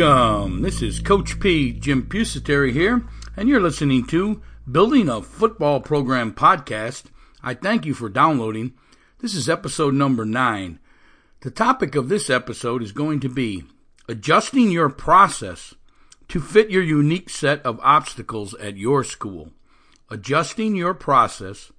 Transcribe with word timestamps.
Welcome. 0.00 0.62
This 0.62 0.80
is 0.80 0.98
Coach 0.98 1.38
P, 1.40 1.72
Jim 1.72 2.08
Pusateri 2.08 2.72
here, 2.72 3.04
and 3.36 3.50
you're 3.50 3.60
listening 3.60 4.06
to 4.06 4.40
Building 4.70 5.10
a 5.10 5.20
Football 5.20 5.80
Program 5.80 6.32
podcast. 6.32 7.04
I 7.42 7.52
thank 7.52 7.84
you 7.84 7.92
for 7.92 8.08
downloading. 8.08 8.72
This 9.18 9.34
is 9.34 9.46
episode 9.46 9.92
number 9.92 10.24
nine. 10.24 10.78
The 11.42 11.50
topic 11.50 11.96
of 11.96 12.08
this 12.08 12.30
episode 12.30 12.82
is 12.82 12.92
going 12.92 13.20
to 13.20 13.28
be 13.28 13.64
adjusting 14.08 14.70
your 14.70 14.88
process 14.88 15.74
to 16.28 16.40
fit 16.40 16.70
your 16.70 16.82
unique 16.82 17.28
set 17.28 17.60
of 17.66 17.78
obstacles 17.82 18.54
at 18.54 18.78
your 18.78 19.04
school. 19.04 19.50
Adjusting 20.08 20.76
your 20.76 20.94
process 20.94 21.72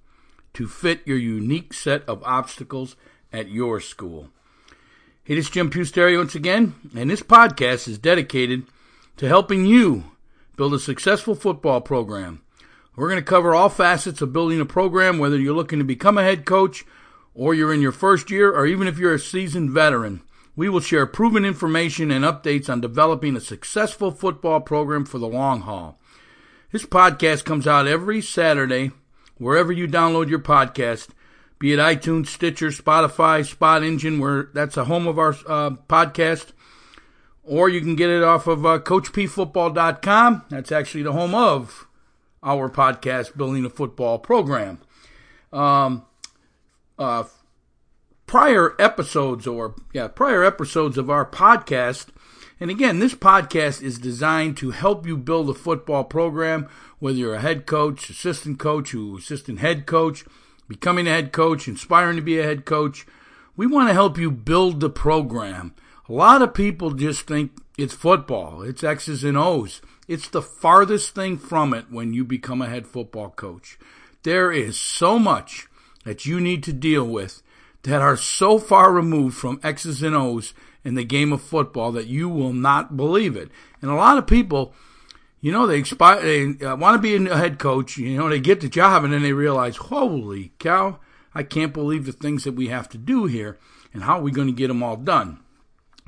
to 0.54 0.68
fit 0.68 1.00
your 1.04 1.18
unique 1.18 1.74
set 1.74 2.08
of 2.08 2.22
obstacles 2.22 2.94
at 3.32 3.48
your 3.48 3.80
school. 3.80 4.28
It 5.24 5.38
is 5.38 5.48
Jim 5.48 5.70
Pusateri 5.70 6.18
once 6.18 6.34
again, 6.34 6.74
and 6.96 7.08
this 7.08 7.22
podcast 7.22 7.86
is 7.86 7.96
dedicated 7.96 8.64
to 9.18 9.28
helping 9.28 9.64
you 9.66 10.02
build 10.56 10.74
a 10.74 10.80
successful 10.80 11.36
football 11.36 11.80
program. 11.80 12.42
We're 12.96 13.08
going 13.08 13.20
to 13.20 13.24
cover 13.24 13.54
all 13.54 13.68
facets 13.68 14.20
of 14.20 14.32
building 14.32 14.60
a 14.60 14.66
program, 14.66 15.20
whether 15.20 15.38
you're 15.38 15.54
looking 15.54 15.78
to 15.78 15.84
become 15.84 16.18
a 16.18 16.24
head 16.24 16.44
coach 16.44 16.84
or 17.36 17.54
you're 17.54 17.72
in 17.72 17.80
your 17.80 17.92
first 17.92 18.32
year, 18.32 18.50
or 18.50 18.66
even 18.66 18.88
if 18.88 18.98
you're 18.98 19.14
a 19.14 19.18
seasoned 19.20 19.70
veteran. 19.70 20.22
We 20.56 20.68
will 20.68 20.80
share 20.80 21.06
proven 21.06 21.44
information 21.44 22.10
and 22.10 22.24
updates 22.24 22.68
on 22.68 22.80
developing 22.80 23.36
a 23.36 23.40
successful 23.40 24.10
football 24.10 24.60
program 24.60 25.04
for 25.04 25.18
the 25.18 25.28
long 25.28 25.60
haul. 25.60 26.00
This 26.72 26.84
podcast 26.84 27.44
comes 27.44 27.68
out 27.68 27.86
every 27.86 28.20
Saturday, 28.20 28.90
wherever 29.38 29.70
you 29.70 29.86
download 29.86 30.28
your 30.28 30.40
podcast 30.40 31.10
be 31.62 31.72
it 31.72 31.78
iTunes, 31.78 32.26
Stitcher, 32.26 32.70
Spotify, 32.70 33.48
Spot 33.48 33.84
Engine, 33.84 34.18
where 34.18 34.48
that's 34.52 34.76
a 34.76 34.86
home 34.86 35.06
of 35.06 35.16
our 35.16 35.30
uh, 35.46 35.70
podcast. 35.88 36.46
Or 37.44 37.68
you 37.68 37.80
can 37.80 37.94
get 37.94 38.10
it 38.10 38.24
off 38.24 38.48
of 38.48 38.66
uh, 38.66 38.80
CoachPFootball.com. 38.80 40.46
That's 40.50 40.72
actually 40.72 41.04
the 41.04 41.12
home 41.12 41.36
of 41.36 41.86
our 42.42 42.68
podcast, 42.68 43.36
Building 43.36 43.64
a 43.64 43.70
Football 43.70 44.18
Program. 44.18 44.80
Um, 45.52 46.04
uh, 46.98 47.24
prior 48.26 48.74
episodes, 48.80 49.46
or 49.46 49.76
yeah, 49.92 50.08
prior 50.08 50.42
episodes 50.42 50.98
of 50.98 51.10
our 51.10 51.24
podcast. 51.24 52.08
And 52.58 52.72
again, 52.72 52.98
this 52.98 53.14
podcast 53.14 53.82
is 53.82 54.00
designed 54.00 54.56
to 54.56 54.72
help 54.72 55.06
you 55.06 55.16
build 55.16 55.48
a 55.48 55.54
football 55.54 56.02
program, 56.02 56.68
whether 56.98 57.18
you're 57.18 57.36
a 57.36 57.40
head 57.40 57.66
coach, 57.66 58.10
assistant 58.10 58.58
coach, 58.58 58.90
who 58.90 59.16
assistant 59.16 59.60
head 59.60 59.86
coach 59.86 60.24
becoming 60.68 61.06
a 61.06 61.10
head 61.10 61.32
coach, 61.32 61.68
inspiring 61.68 62.16
to 62.16 62.22
be 62.22 62.38
a 62.38 62.44
head 62.44 62.64
coach. 62.64 63.06
We 63.56 63.66
want 63.66 63.88
to 63.88 63.94
help 63.94 64.18
you 64.18 64.30
build 64.30 64.80
the 64.80 64.90
program. 64.90 65.74
A 66.08 66.12
lot 66.12 66.42
of 66.42 66.54
people 66.54 66.92
just 66.92 67.26
think 67.26 67.52
it's 67.78 67.94
football, 67.94 68.62
it's 68.62 68.84
X's 68.84 69.24
and 69.24 69.36
O's. 69.36 69.80
It's 70.08 70.28
the 70.28 70.42
farthest 70.42 71.14
thing 71.14 71.38
from 71.38 71.72
it 71.72 71.86
when 71.90 72.12
you 72.12 72.24
become 72.24 72.60
a 72.60 72.68
head 72.68 72.86
football 72.86 73.30
coach. 73.30 73.78
There 74.24 74.52
is 74.52 74.78
so 74.78 75.18
much 75.18 75.68
that 76.04 76.26
you 76.26 76.40
need 76.40 76.62
to 76.64 76.72
deal 76.72 77.06
with 77.06 77.42
that 77.84 78.02
are 78.02 78.16
so 78.16 78.58
far 78.58 78.92
removed 78.92 79.36
from 79.36 79.60
X's 79.62 80.02
and 80.02 80.14
O's 80.14 80.54
in 80.84 80.94
the 80.94 81.04
game 81.04 81.32
of 81.32 81.42
football 81.42 81.92
that 81.92 82.06
you 82.06 82.28
will 82.28 82.52
not 82.52 82.96
believe 82.96 83.36
it. 83.36 83.50
And 83.80 83.90
a 83.90 83.94
lot 83.94 84.18
of 84.18 84.26
people, 84.26 84.74
you 85.42 85.50
know, 85.50 85.66
they 85.66 85.78
expire, 85.78 86.22
they 86.22 86.64
uh, 86.64 86.76
want 86.76 86.94
to 86.94 87.02
be 87.02 87.28
a 87.28 87.36
head 87.36 87.58
coach. 87.58 87.98
You 87.98 88.16
know, 88.16 88.28
they 88.28 88.38
get 88.40 88.60
the 88.60 88.68
job 88.68 89.02
and 89.02 89.12
then 89.12 89.22
they 89.22 89.32
realize, 89.32 89.76
holy 89.76 90.52
cow, 90.60 91.00
I 91.34 91.42
can't 91.42 91.74
believe 91.74 92.06
the 92.06 92.12
things 92.12 92.44
that 92.44 92.54
we 92.54 92.68
have 92.68 92.88
to 92.90 92.98
do 92.98 93.26
here 93.26 93.58
and 93.92 94.04
how 94.04 94.18
are 94.18 94.22
we 94.22 94.30
going 94.30 94.46
to 94.46 94.52
get 94.52 94.68
them 94.68 94.84
all 94.84 94.96
done. 94.96 95.40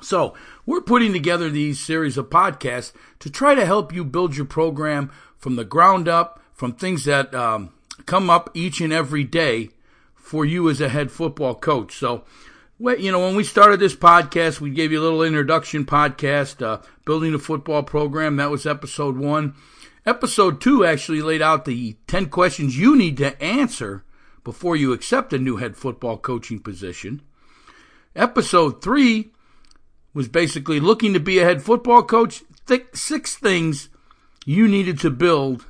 So 0.01 0.35
we're 0.65 0.81
putting 0.81 1.13
together 1.13 1.51
these 1.51 1.81
series 1.81 2.17
of 2.17 2.31
podcasts 2.31 2.93
to 3.19 3.29
try 3.29 3.57
to 3.57 3.67
help 3.67 3.93
you 3.93 4.05
build 4.05 4.37
your 4.37 4.47
program 4.47 5.11
from 5.37 5.57
the 5.57 5.65
ground 5.65 6.09
up, 6.09 6.41
from 6.53 6.73
things 6.73 7.05
that 7.05 7.35
um, 7.35 7.71
come 8.07 8.31
up 8.31 8.51
each 8.55 8.81
and 8.81 8.93
every 8.93 9.25
day 9.25 9.71
for 10.15 10.45
you 10.45 10.71
as 10.71 10.81
a 10.81 10.89
head 10.89 11.11
football 11.11 11.57
coach. 11.57 11.97
So 11.97 12.25
you 12.79 13.13
know, 13.13 13.21
when 13.21 13.37
we 13.37 13.45
started 13.45 13.81
this 13.81 13.95
podcast, 13.95 14.61
we 14.61 14.71
gave 14.71 14.93
you 14.93 15.01
a 15.01 15.03
little 15.03 15.23
introduction 15.23 15.85
podcast, 15.85 16.61
uh, 16.65 16.83
building 17.05 17.35
a 17.35 17.39
football 17.39 17.83
program. 17.83 18.37
That 18.37 18.51
was 18.51 18.67
episode 18.67 19.17
one. 19.17 19.55
Episode 20.07 20.61
two 20.61 20.85
actually 20.85 21.23
laid 21.23 21.43
out 21.43 21.65
the 21.65 21.97
10 22.07 22.27
questions 22.27 22.79
you 22.79 22.97
need 22.97 23.17
to 23.19 23.41
answer 23.43 24.05
before 24.43 24.77
you 24.77 24.93
accept 24.93 25.33
a 25.33 25.39
new 25.39 25.57
head 25.57 25.77
football 25.77 26.19
coaching 26.19 26.59
position. 26.59 27.23
Episode 28.15 28.83
three 28.83 29.33
was 30.13 30.29
basically 30.29 30.79
looking 30.79 31.13
to 31.15 31.21
be 31.21 31.39
a 31.39 31.45
head 31.45 31.63
football 31.63 32.03
coach, 32.03 32.43
six 32.93 33.37
things 33.37 33.89
you 34.45 34.69
needed 34.69 35.01
to 35.01 35.11
build 35.11 35.67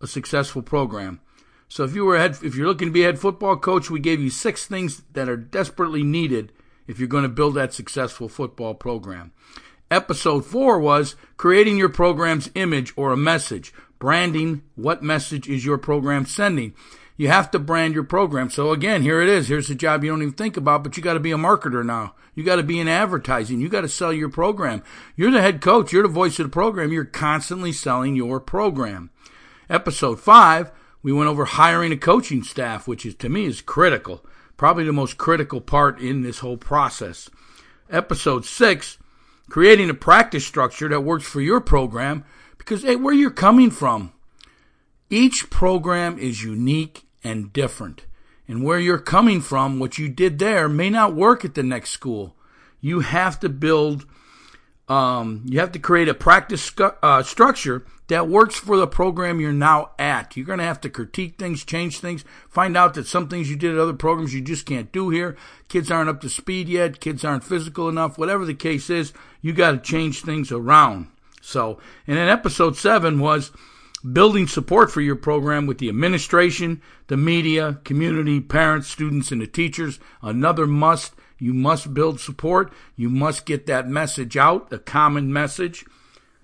a 0.00 0.06
successful 0.06 0.62
program. 0.62 1.20
So 1.68 1.84
if 1.84 1.94
you 1.94 2.04
were 2.04 2.18
head, 2.18 2.38
if 2.42 2.54
you're 2.54 2.66
looking 2.66 2.88
to 2.88 2.92
be 2.92 3.02
a 3.02 3.06
head 3.06 3.18
football 3.18 3.56
coach, 3.56 3.90
we 3.90 4.00
gave 4.00 4.20
you 4.20 4.30
six 4.30 4.66
things 4.66 5.02
that 5.12 5.28
are 5.28 5.36
desperately 5.36 6.02
needed 6.02 6.52
if 6.86 6.98
you're 6.98 7.08
going 7.08 7.22
to 7.22 7.28
build 7.28 7.54
that 7.54 7.72
successful 7.72 8.28
football 8.28 8.74
program. 8.74 9.32
Episode 9.90 10.44
four 10.44 10.80
was 10.80 11.16
creating 11.36 11.76
your 11.76 11.88
program's 11.88 12.50
image 12.54 12.92
or 12.96 13.12
a 13.12 13.16
message. 13.16 13.72
Branding, 13.98 14.62
what 14.74 15.02
message 15.02 15.48
is 15.48 15.64
your 15.64 15.78
program 15.78 16.26
sending? 16.26 16.74
You 17.16 17.28
have 17.28 17.50
to 17.52 17.58
brand 17.58 17.94
your 17.94 18.04
program. 18.04 18.50
So 18.50 18.72
again, 18.72 19.02
here 19.02 19.22
it 19.22 19.28
is. 19.28 19.48
Here's 19.48 19.68
the 19.68 19.74
job 19.74 20.04
you 20.04 20.10
don't 20.10 20.22
even 20.22 20.34
think 20.34 20.56
about, 20.56 20.84
but 20.84 20.96
you 20.96 21.02
got 21.02 21.14
to 21.14 21.20
be 21.20 21.32
a 21.32 21.36
marketer 21.36 21.84
now. 21.84 22.14
You 22.34 22.44
got 22.44 22.56
to 22.56 22.62
be 22.62 22.78
in 22.78 22.88
advertising. 22.88 23.60
You 23.60 23.68
got 23.70 23.80
to 23.82 23.88
sell 23.88 24.12
your 24.12 24.28
program. 24.28 24.82
You're 25.14 25.30
the 25.30 25.40
head 25.40 25.62
coach. 25.62 25.92
You're 25.92 26.02
the 26.02 26.08
voice 26.08 26.38
of 26.38 26.46
the 26.46 26.52
program. 26.52 26.92
You're 26.92 27.06
constantly 27.06 27.72
selling 27.72 28.16
your 28.16 28.40
program. 28.40 29.10
Episode 29.70 30.20
five 30.20 30.70
we 31.06 31.12
went 31.12 31.28
over 31.28 31.44
hiring 31.44 31.92
a 31.92 31.96
coaching 31.96 32.42
staff, 32.42 32.88
which 32.88 33.06
is 33.06 33.14
to 33.14 33.28
me 33.28 33.44
is 33.44 33.60
critical, 33.60 34.26
probably 34.56 34.82
the 34.82 34.92
most 34.92 35.16
critical 35.16 35.60
part 35.60 36.00
in 36.00 36.22
this 36.22 36.40
whole 36.40 36.56
process. 36.56 37.30
Episode 37.88 38.44
six, 38.44 38.98
creating 39.48 39.90
a 39.90 39.94
practice 39.94 40.46
structure 40.46 40.88
that 40.88 41.02
works 41.02 41.24
for 41.24 41.40
your 41.40 41.60
program 41.60 42.24
because 42.58 42.82
hey, 42.82 42.96
where 42.96 43.14
you're 43.14 43.30
coming 43.30 43.70
from, 43.70 44.12
each 45.08 45.50
program 45.50 46.18
is 46.18 46.42
unique 46.42 47.06
and 47.22 47.52
different. 47.52 48.04
And 48.48 48.62
where 48.62 48.78
you're 48.78 48.98
coming 48.98 49.40
from, 49.40 49.78
what 49.78 49.98
you 49.98 50.08
did 50.08 50.38
there 50.38 50.68
may 50.68 50.90
not 50.90 51.14
work 51.14 51.44
at 51.44 51.54
the 51.54 51.62
next 51.62 51.90
school. 51.90 52.36
You 52.80 53.00
have 53.00 53.40
to 53.40 53.48
build, 53.48 54.06
um, 54.88 55.42
you 55.46 55.58
have 55.58 55.72
to 55.72 55.78
create 55.78 56.08
a 56.08 56.14
practice 56.14 56.70
uh, 56.78 57.22
structure 57.22 57.84
that 58.08 58.28
works 58.28 58.54
for 58.54 58.76
the 58.76 58.86
program 58.86 59.40
you're 59.40 59.52
now 59.52 59.90
at. 59.98 60.36
You're 60.36 60.46
going 60.46 60.60
to 60.60 60.64
have 60.64 60.80
to 60.82 60.88
critique 60.90 61.38
things, 61.38 61.64
change 61.64 61.98
things, 61.98 62.24
find 62.48 62.76
out 62.76 62.94
that 62.94 63.08
some 63.08 63.28
things 63.28 63.50
you 63.50 63.56
did 63.56 63.74
at 63.74 63.80
other 63.80 63.92
programs 63.92 64.32
you 64.32 64.40
just 64.40 64.64
can't 64.64 64.92
do 64.92 65.10
here. 65.10 65.36
Kids 65.68 65.90
aren't 65.90 66.10
up 66.10 66.20
to 66.20 66.28
speed 66.28 66.68
yet, 66.68 67.00
kids 67.00 67.24
aren't 67.24 67.42
physical 67.42 67.88
enough, 67.88 68.16
whatever 68.16 68.44
the 68.44 68.54
case 68.54 68.88
is, 68.88 69.12
you 69.40 69.52
got 69.52 69.72
to 69.72 69.78
change 69.78 70.22
things 70.22 70.52
around. 70.52 71.08
So, 71.40 71.80
and 72.06 72.16
then 72.16 72.28
episode 72.28 72.76
seven 72.76 73.18
was 73.18 73.50
building 74.12 74.46
support 74.46 74.92
for 74.92 75.00
your 75.00 75.16
program 75.16 75.66
with 75.66 75.78
the 75.78 75.88
administration, 75.88 76.80
the 77.08 77.16
media, 77.16 77.80
community, 77.82 78.40
parents, 78.40 78.88
students, 78.88 79.32
and 79.32 79.40
the 79.40 79.46
teachers. 79.46 79.98
Another 80.22 80.66
must. 80.66 81.14
You 81.38 81.52
must 81.52 81.94
build 81.94 82.20
support. 82.20 82.72
You 82.96 83.08
must 83.10 83.46
get 83.46 83.66
that 83.66 83.88
message 83.88 84.36
out, 84.36 84.72
a 84.72 84.78
common 84.78 85.32
message. 85.32 85.84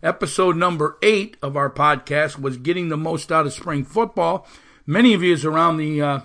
Episode 0.02 0.56
number 0.56 0.98
eight 1.02 1.36
of 1.42 1.56
our 1.56 1.70
podcast 1.70 2.38
was 2.38 2.56
getting 2.56 2.88
the 2.88 2.96
most 2.96 3.30
out 3.30 3.46
of 3.46 3.52
spring 3.52 3.84
football. 3.84 4.46
Many 4.84 5.14
of 5.14 5.22
you 5.22 5.36
around 5.48 5.76
the 5.76 6.02
uh, 6.02 6.20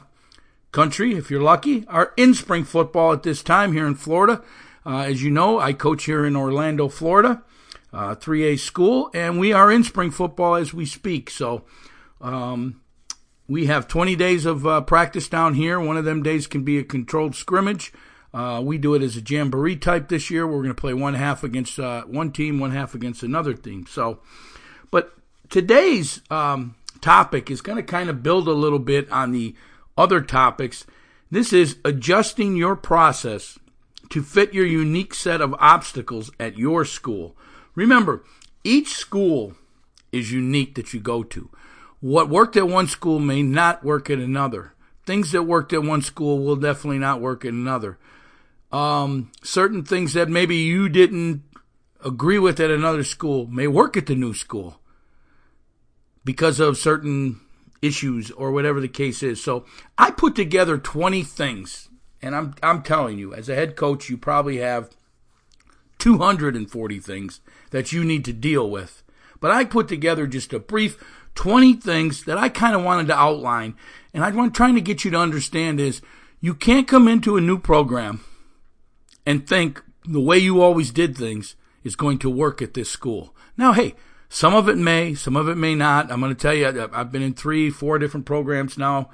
country, 0.72 1.16
if 1.16 1.30
you're 1.30 1.42
lucky, 1.42 1.86
are 1.88 2.14
in 2.18 2.34
spring 2.34 2.64
football 2.64 3.14
at 3.14 3.24
this 3.24 3.44
time 3.44 3.74
here 3.74 3.86
in 3.86 3.96
Florida. 3.96 4.44
Uh, 4.86 5.00
as 5.02 5.22
you 5.22 5.30
know, 5.30 5.60
I 5.60 5.74
coach 5.74 6.06
here 6.06 6.26
in 6.26 6.36
Orlando, 6.36 6.88
Florida, 6.88 7.44
uh, 7.94 8.16
3A 8.16 8.58
school, 8.60 9.10
and 9.14 9.40
we 9.40 9.54
are 9.54 9.72
in 9.72 9.84
spring 9.84 10.12
football 10.12 10.56
as 10.56 10.74
we 10.74 10.86
speak. 10.86 11.30
So 11.30 11.64
um, 12.20 12.82
we 13.48 13.68
have 13.68 13.88
20 13.88 14.16
days 14.16 14.46
of 14.46 14.66
uh, 14.66 14.82
practice 14.82 15.28
down 15.28 15.54
here. 15.54 15.80
One 15.80 15.98
of 15.98 16.06
them 16.06 16.24
days 16.24 16.48
can 16.48 16.64
be 16.64 16.78
a 16.80 16.84
controlled 16.84 17.36
scrimmage. 17.36 17.94
Uh, 18.34 18.62
we 18.64 18.78
do 18.78 18.94
it 18.94 19.02
as 19.02 19.16
a 19.16 19.22
jamboree 19.22 19.76
type 19.76 20.10
this 20.10 20.30
year. 20.30 20.46
We're 20.46 20.64
going 20.64 20.68
to 20.70 20.74
play 20.74 20.94
one 20.94 21.14
half 21.14 21.44
against 21.44 21.80
uh, 21.80 22.04
one 22.04 22.32
team, 22.32 22.60
one 22.60 22.72
half 22.72 22.94
against 22.94 23.24
another 23.24 23.54
team. 23.54 23.86
So, 23.88 24.20
but 24.92 25.14
today's 25.50 26.22
um, 26.30 26.76
topic 27.02 27.50
is 27.50 27.62
going 27.62 27.78
to 27.78 27.84
kind 27.84 28.10
of 28.10 28.24
build 28.24 28.48
a 28.48 28.54
little 28.54 28.80
bit 28.80 29.10
on 29.12 29.32
the 29.32 29.56
other 29.98 30.22
topics. 30.22 30.86
This 31.32 31.54
is 31.54 31.78
adjusting 31.84 32.56
your 32.56 32.76
process 32.76 33.58
to 34.10 34.22
fit 34.22 34.54
your 34.54 34.66
unique 34.66 35.14
set 35.14 35.42
of 35.42 35.56
obstacles 35.60 36.32
at 36.40 36.58
your 36.58 36.86
school. 36.86 37.36
Remember, 37.76 38.24
each 38.64 38.90
school 38.90 39.56
is 40.12 40.32
unique 40.32 40.76
that 40.76 40.94
you 40.94 41.00
go 41.00 41.24
to. 41.24 41.50
What 42.00 42.30
worked 42.30 42.56
at 42.56 42.68
one 42.68 42.88
school 42.88 43.20
may 43.20 43.42
not 43.42 43.84
work 43.84 44.10
at 44.10 44.20
another. 44.20 44.74
Things 45.06 45.32
that 45.32 45.44
worked 45.44 45.74
at 45.74 45.84
one 45.84 46.02
school 46.02 46.40
will 46.40 46.56
definitely 46.56 47.00
not 47.00 47.22
work 47.22 47.44
at 47.44 47.54
another 47.54 47.98
um, 48.72 49.32
certain 49.44 49.84
things 49.84 50.14
that 50.14 50.30
maybe 50.30 50.56
you 50.56 50.90
didn't 50.90 51.44
agree 52.04 52.40
with 52.40 52.60
at 52.60 52.72
another 52.72 53.04
school 53.04 53.48
may 53.48 53.68
work 53.68 53.98
at 53.98 54.06
the 54.06 54.16
new 54.16 54.34
school 54.34 54.80
because 56.24 56.60
of 56.60 56.78
certain 56.78 57.40
issues 57.82 58.32
or 58.32 58.52
whatever 58.52 58.80
the 58.80 58.88
case 58.88 59.24
is. 59.24 59.44
So 59.44 59.66
I 59.98 60.12
put 60.12 60.36
together 60.36 60.78
20 60.78 61.24
things, 61.24 61.90
and 62.22 62.36
I'm 62.36 62.54
I'm 62.62 62.84
telling 62.84 63.18
you, 63.18 63.34
as 63.34 63.50
a 63.50 63.56
head 63.56 63.76
coach, 63.76 64.10
you 64.10 64.18
probably 64.18 64.58
have 64.58 64.90
240 66.00 67.00
things 67.00 67.40
that 67.72 67.92
you 67.92 68.04
need 68.04 68.26
to 68.26 68.34
deal 68.34 68.70
with. 68.70 69.04
But 69.40 69.52
I 69.52 69.66
put 69.66 69.88
together 69.88 70.28
just 70.28 70.54
a 70.54 70.60
brief 70.60 71.02
20 71.36 71.76
things 71.76 72.24
that 72.24 72.38
I 72.38 72.50
kind 72.50 72.76
of 72.76 72.84
wanted 72.84 73.08
to 73.08 73.18
outline, 73.18 73.76
and 74.14 74.24
I'm 74.24 74.52
trying 74.52 74.76
to 74.76 74.82
get 74.82 75.06
you 75.06 75.12
to 75.12 75.18
understand 75.18 75.80
is 75.80 76.02
you 76.42 76.54
can't 76.54 76.88
come 76.88 77.08
into 77.08 77.38
a 77.38 77.42
new 77.42 77.60
program 77.60 78.24
and 79.28 79.46
think 79.46 79.84
the 80.06 80.22
way 80.22 80.38
you 80.38 80.62
always 80.62 80.90
did 80.90 81.18
things 81.18 81.58
is 81.84 81.98
going 81.98 82.18
to 82.20 82.30
work 82.30 82.62
at 82.62 82.74
this 82.74 82.90
school. 82.90 83.36
Now, 83.58 83.74
hey, 83.74 83.94
some 84.30 84.56
of 84.56 84.70
it 84.70 84.78
may, 84.78 85.16
some 85.16 85.36
of 85.36 85.50
it 85.50 85.56
may 85.56 85.76
not. 85.76 86.10
I'm 86.10 86.22
going 86.22 86.34
to 86.34 86.42
tell 86.42 86.54
you, 86.54 86.90
I've 86.94 87.12
been 87.12 87.22
in 87.22 87.34
three, 87.34 87.70
four 87.70 88.00
different 88.00 88.26
programs 88.26 88.78
now, 88.78 89.10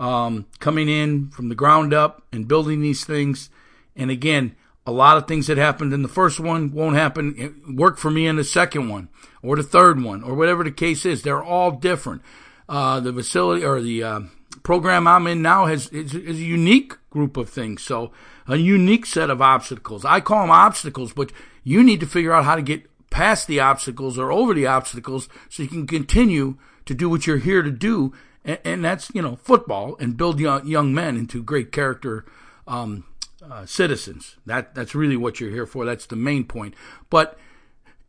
um, 0.00 0.46
coming 0.58 0.88
in 0.88 1.28
from 1.28 1.50
the 1.50 1.54
ground 1.54 1.92
up 1.92 2.22
and 2.32 2.48
building 2.48 2.80
these 2.80 3.04
things. 3.04 3.50
And 3.94 4.10
again, 4.10 4.56
a 4.86 4.90
lot 4.90 5.18
of 5.18 5.28
things 5.28 5.48
that 5.48 5.58
happened 5.58 5.92
in 5.92 6.00
the 6.00 6.08
first 6.08 6.40
one 6.40 6.72
won't 6.72 6.96
happen, 6.96 7.76
work 7.76 7.98
for 7.98 8.10
me 8.10 8.26
in 8.26 8.36
the 8.36 8.44
second 8.44 8.88
one 8.88 9.10
or 9.42 9.56
the 9.56 9.62
third 9.62 10.02
one 10.02 10.22
or 10.22 10.34
whatever 10.34 10.64
the 10.64 10.70
case 10.70 11.04
is. 11.04 11.22
They're 11.22 11.44
all 11.44 11.72
different. 11.72 12.22
Uh, 12.70 13.00
the 13.00 13.12
facility 13.12 13.66
or 13.66 13.82
the 13.82 14.02
uh, 14.02 14.20
program 14.62 15.06
I'm 15.06 15.26
in 15.26 15.42
now 15.42 15.66
has 15.66 15.88
is, 15.88 16.14
is, 16.14 16.38
a 16.38 16.42
unique 16.42 16.94
group 17.10 17.36
of 17.36 17.48
things. 17.48 17.82
So 17.82 18.12
a 18.46 18.56
unique 18.56 19.06
set 19.06 19.30
of 19.30 19.42
obstacles. 19.42 20.04
I 20.04 20.20
call 20.20 20.42
them 20.42 20.50
obstacles, 20.50 21.12
but 21.12 21.32
you 21.64 21.82
need 21.82 22.00
to 22.00 22.06
figure 22.06 22.32
out 22.32 22.44
how 22.44 22.56
to 22.56 22.62
get 22.62 22.88
past 23.10 23.46
the 23.46 23.60
obstacles 23.60 24.18
or 24.18 24.32
over 24.32 24.54
the 24.54 24.66
obstacles 24.66 25.28
so 25.48 25.62
you 25.62 25.68
can 25.68 25.86
continue 25.86 26.56
to 26.86 26.94
do 26.94 27.08
what 27.08 27.26
you're 27.26 27.38
here 27.38 27.62
to 27.62 27.70
do. 27.70 28.12
And, 28.44 28.58
and 28.64 28.84
that's, 28.84 29.10
you 29.14 29.22
know, 29.22 29.36
football 29.36 29.96
and 30.00 30.16
build 30.16 30.40
young, 30.40 30.66
young 30.66 30.94
men 30.94 31.16
into 31.16 31.42
great 31.42 31.72
character, 31.72 32.24
um, 32.66 33.04
uh, 33.48 33.66
citizens. 33.66 34.36
That, 34.46 34.74
that's 34.74 34.94
really 34.94 35.16
what 35.16 35.40
you're 35.40 35.50
here 35.50 35.66
for. 35.66 35.84
That's 35.84 36.06
the 36.06 36.16
main 36.16 36.44
point. 36.44 36.74
But 37.10 37.38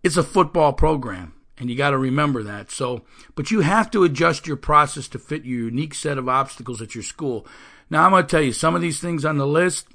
it's 0.04 0.18
a 0.18 0.24
football 0.24 0.74
program 0.74 1.34
and 1.60 1.70
you 1.70 1.76
got 1.76 1.92
to 1.92 1.98
remember 1.98 2.42
that. 2.44 2.72
So, 2.72 3.04
but 3.36 3.52
you 3.52 3.62
have 3.62 3.92
to 3.92 4.04
adjust 4.04 4.48
your 4.48 4.58
process 4.58 5.08
to 5.10 5.20
fit 5.20 5.46
your 5.46 5.66
unique 5.66 5.94
set 5.94 6.18
of 6.18 6.30
obstacles 6.30 6.82
at 6.82 6.96
your 6.96 7.04
school. 7.04 7.46
Now, 7.90 8.06
I'm 8.06 8.12
going 8.12 8.24
to 8.24 8.30
tell 8.30 8.42
you 8.42 8.54
some 8.54 8.76
of 8.76 8.82
these 8.82 9.00
things 9.00 9.26
on 9.26 9.38
the 9.38 9.48
list 9.48 9.88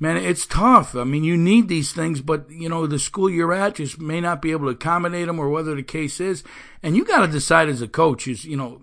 man, 0.00 0.16
it's 0.16 0.46
tough. 0.46 0.94
I 0.94 1.04
mean, 1.04 1.24
you 1.24 1.36
need 1.36 1.68
these 1.68 1.92
things, 1.92 2.20
but 2.20 2.50
you 2.50 2.68
know, 2.68 2.86
the 2.86 2.98
school 2.98 3.28
you're 3.28 3.52
at 3.52 3.76
just 3.76 4.00
may 4.00 4.20
not 4.20 4.42
be 4.42 4.52
able 4.52 4.66
to 4.66 4.72
accommodate 4.72 5.26
them 5.26 5.38
or 5.38 5.48
whether 5.48 5.74
the 5.74 5.82
case 5.82 6.20
is. 6.20 6.44
And 6.82 6.96
you 6.96 7.04
got 7.04 7.24
to 7.24 7.32
decide 7.32 7.68
as 7.68 7.82
a 7.82 7.88
coach 7.88 8.28
is, 8.28 8.44
you 8.44 8.56
know, 8.56 8.82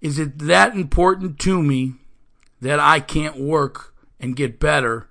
is 0.00 0.18
it 0.18 0.38
that 0.40 0.74
important 0.74 1.38
to 1.40 1.62
me 1.62 1.94
that 2.60 2.80
I 2.80 3.00
can't 3.00 3.38
work 3.38 3.94
and 4.20 4.36
get 4.36 4.60
better 4.60 5.08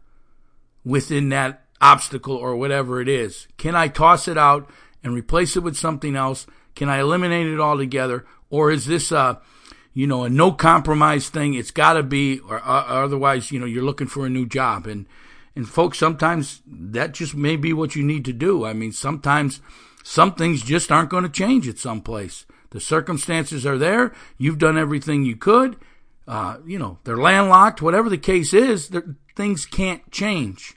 within 0.83 1.29
that 1.29 1.63
obstacle 1.81 2.35
or 2.35 2.55
whatever 2.55 3.01
it 3.01 3.07
is? 3.07 3.47
Can 3.57 3.75
I 3.75 3.87
toss 3.87 4.27
it 4.27 4.37
out 4.37 4.69
and 5.05 5.13
replace 5.13 5.55
it 5.55 5.61
with 5.61 5.77
something 5.77 6.15
else? 6.15 6.47
Can 6.73 6.89
I 6.89 6.99
eliminate 6.99 7.45
it 7.45 7.59
altogether? 7.59 8.25
Or 8.49 8.71
is 8.71 8.87
this 8.87 9.11
a, 9.11 9.39
you 9.93 10.07
know, 10.07 10.23
a 10.23 10.29
no 10.29 10.51
compromise 10.51 11.29
thing? 11.29 11.53
It's 11.53 11.69
got 11.71 11.93
to 11.93 12.03
be, 12.03 12.39
or, 12.39 12.57
or 12.57 13.03
otherwise, 13.03 13.51
you 13.51 13.59
know, 13.59 13.67
you're 13.67 13.83
looking 13.83 14.07
for 14.07 14.25
a 14.25 14.29
new 14.29 14.47
job. 14.47 14.87
And, 14.87 15.05
and 15.55 15.69
folks, 15.69 15.99
sometimes 15.99 16.63
that 16.65 17.13
just 17.13 17.35
may 17.35 17.55
be 17.55 17.71
what 17.71 17.95
you 17.95 18.03
need 18.03 18.25
to 18.25 18.33
do. 18.33 18.65
I 18.65 18.73
mean, 18.73 18.91
sometimes 18.91 19.61
some 20.03 20.33
things 20.33 20.63
just 20.63 20.91
aren't 20.91 21.11
going 21.11 21.23
to 21.23 21.29
change 21.29 21.67
at 21.67 21.77
some 21.77 22.01
place. 22.01 22.47
The 22.71 22.79
circumstances 22.81 23.63
are 23.63 23.77
there. 23.77 24.11
You've 24.39 24.57
done 24.57 24.77
everything 24.77 25.23
you 25.23 25.35
could. 25.35 25.77
Uh, 26.27 26.57
you 26.65 26.79
know, 26.79 26.97
they're 27.03 27.15
landlocked. 27.15 27.79
Whatever 27.79 28.09
the 28.09 28.17
case 28.17 28.55
is, 28.55 28.89
things 29.35 29.67
can't 29.67 30.11
change 30.11 30.75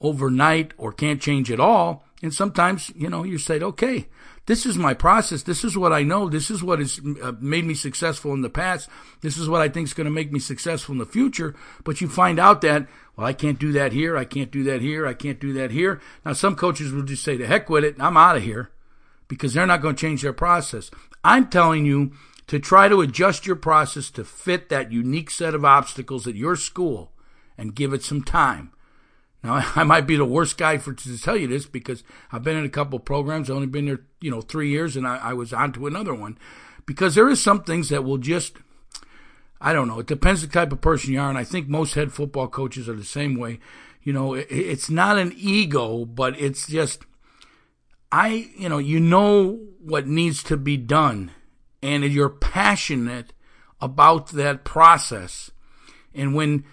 overnight 0.00 0.74
or 0.76 0.92
can't 0.92 1.22
change 1.22 1.52
at 1.52 1.60
all. 1.60 2.05
And 2.22 2.32
sometimes, 2.32 2.90
you 2.96 3.10
know, 3.10 3.24
you 3.24 3.36
say, 3.36 3.60
okay, 3.60 4.08
this 4.46 4.64
is 4.64 4.78
my 4.78 4.94
process. 4.94 5.42
This 5.42 5.64
is 5.64 5.76
what 5.76 5.92
I 5.92 6.02
know. 6.02 6.28
This 6.28 6.50
is 6.50 6.62
what 6.62 6.78
has 6.78 7.00
uh, 7.22 7.32
made 7.40 7.64
me 7.64 7.74
successful 7.74 8.32
in 8.32 8.40
the 8.40 8.48
past. 8.48 8.88
This 9.20 9.36
is 9.36 9.48
what 9.48 9.60
I 9.60 9.68
think 9.68 9.86
is 9.86 9.94
going 9.94 10.06
to 10.06 10.10
make 10.10 10.32
me 10.32 10.38
successful 10.38 10.92
in 10.92 10.98
the 10.98 11.04
future. 11.04 11.54
But 11.84 12.00
you 12.00 12.08
find 12.08 12.38
out 12.38 12.62
that, 12.62 12.86
well, 13.16 13.26
I 13.26 13.32
can't 13.32 13.58
do 13.58 13.72
that 13.72 13.92
here. 13.92 14.16
I 14.16 14.24
can't 14.24 14.50
do 14.50 14.62
that 14.64 14.80
here. 14.80 15.06
I 15.06 15.14
can't 15.14 15.40
do 15.40 15.52
that 15.54 15.72
here. 15.72 16.00
Now, 16.24 16.32
some 16.32 16.56
coaches 16.56 16.92
will 16.92 17.02
just 17.02 17.22
say, 17.22 17.36
to 17.36 17.46
heck 17.46 17.68
with 17.68 17.84
it. 17.84 17.96
I'm 17.98 18.16
out 18.16 18.36
of 18.36 18.44
here 18.44 18.70
because 19.28 19.52
they're 19.52 19.66
not 19.66 19.82
going 19.82 19.96
to 19.96 20.00
change 20.00 20.22
their 20.22 20.32
process. 20.32 20.90
I'm 21.22 21.48
telling 21.48 21.84
you 21.84 22.12
to 22.46 22.58
try 22.58 22.88
to 22.88 23.00
adjust 23.00 23.46
your 23.46 23.56
process 23.56 24.10
to 24.12 24.24
fit 24.24 24.68
that 24.68 24.92
unique 24.92 25.30
set 25.30 25.54
of 25.54 25.64
obstacles 25.64 26.26
at 26.26 26.36
your 26.36 26.56
school 26.56 27.12
and 27.58 27.74
give 27.74 27.92
it 27.92 28.02
some 28.02 28.22
time. 28.22 28.70
Now, 29.46 29.64
I 29.76 29.84
might 29.84 30.06
be 30.06 30.16
the 30.16 30.24
worst 30.24 30.58
guy 30.58 30.76
for 30.78 30.92
to 30.92 31.18
tell 31.18 31.36
you 31.36 31.46
this 31.46 31.66
because 31.66 32.02
I've 32.30 32.42
been 32.42 32.56
in 32.56 32.64
a 32.64 32.70
couple 32.70 32.98
programs. 32.98 33.48
I've 33.48 33.56
only 33.56 33.68
been 33.68 33.86
there, 33.86 34.00
you 34.20 34.30
know, 34.30 34.40
three 34.40 34.68
years, 34.70 34.96
and 34.96 35.06
I, 35.06 35.16
I 35.16 35.32
was 35.32 35.52
on 35.52 35.72
to 35.74 35.86
another 35.86 36.14
one. 36.14 36.36
Because 36.84 37.14
there 37.14 37.28
is 37.28 37.42
some 37.42 37.62
things 37.62 37.88
that 37.88 38.04
will 38.04 38.18
just, 38.18 38.58
I 39.60 39.72
don't 39.72 39.88
know. 39.88 40.00
It 40.00 40.06
depends 40.06 40.42
the 40.42 40.48
type 40.48 40.72
of 40.72 40.80
person 40.80 41.12
you 41.12 41.20
are, 41.20 41.28
and 41.28 41.38
I 41.38 41.44
think 41.44 41.68
most 41.68 41.94
head 41.94 42.12
football 42.12 42.48
coaches 42.48 42.88
are 42.88 42.94
the 42.94 43.04
same 43.04 43.36
way. 43.36 43.60
You 44.02 44.12
know, 44.12 44.34
it, 44.34 44.46
it's 44.50 44.90
not 44.90 45.18
an 45.18 45.32
ego, 45.36 46.04
but 46.04 46.38
it's 46.38 46.66
just, 46.66 47.04
I, 48.12 48.50
you 48.56 48.68
know, 48.68 48.78
you 48.78 49.00
know 49.00 49.60
what 49.80 50.06
needs 50.06 50.42
to 50.44 50.56
be 50.56 50.76
done, 50.76 51.32
and 51.82 52.04
you're 52.04 52.28
passionate 52.28 53.32
about 53.80 54.28
that 54.28 54.64
process. 54.64 55.50
And 56.14 56.34
when 56.34 56.64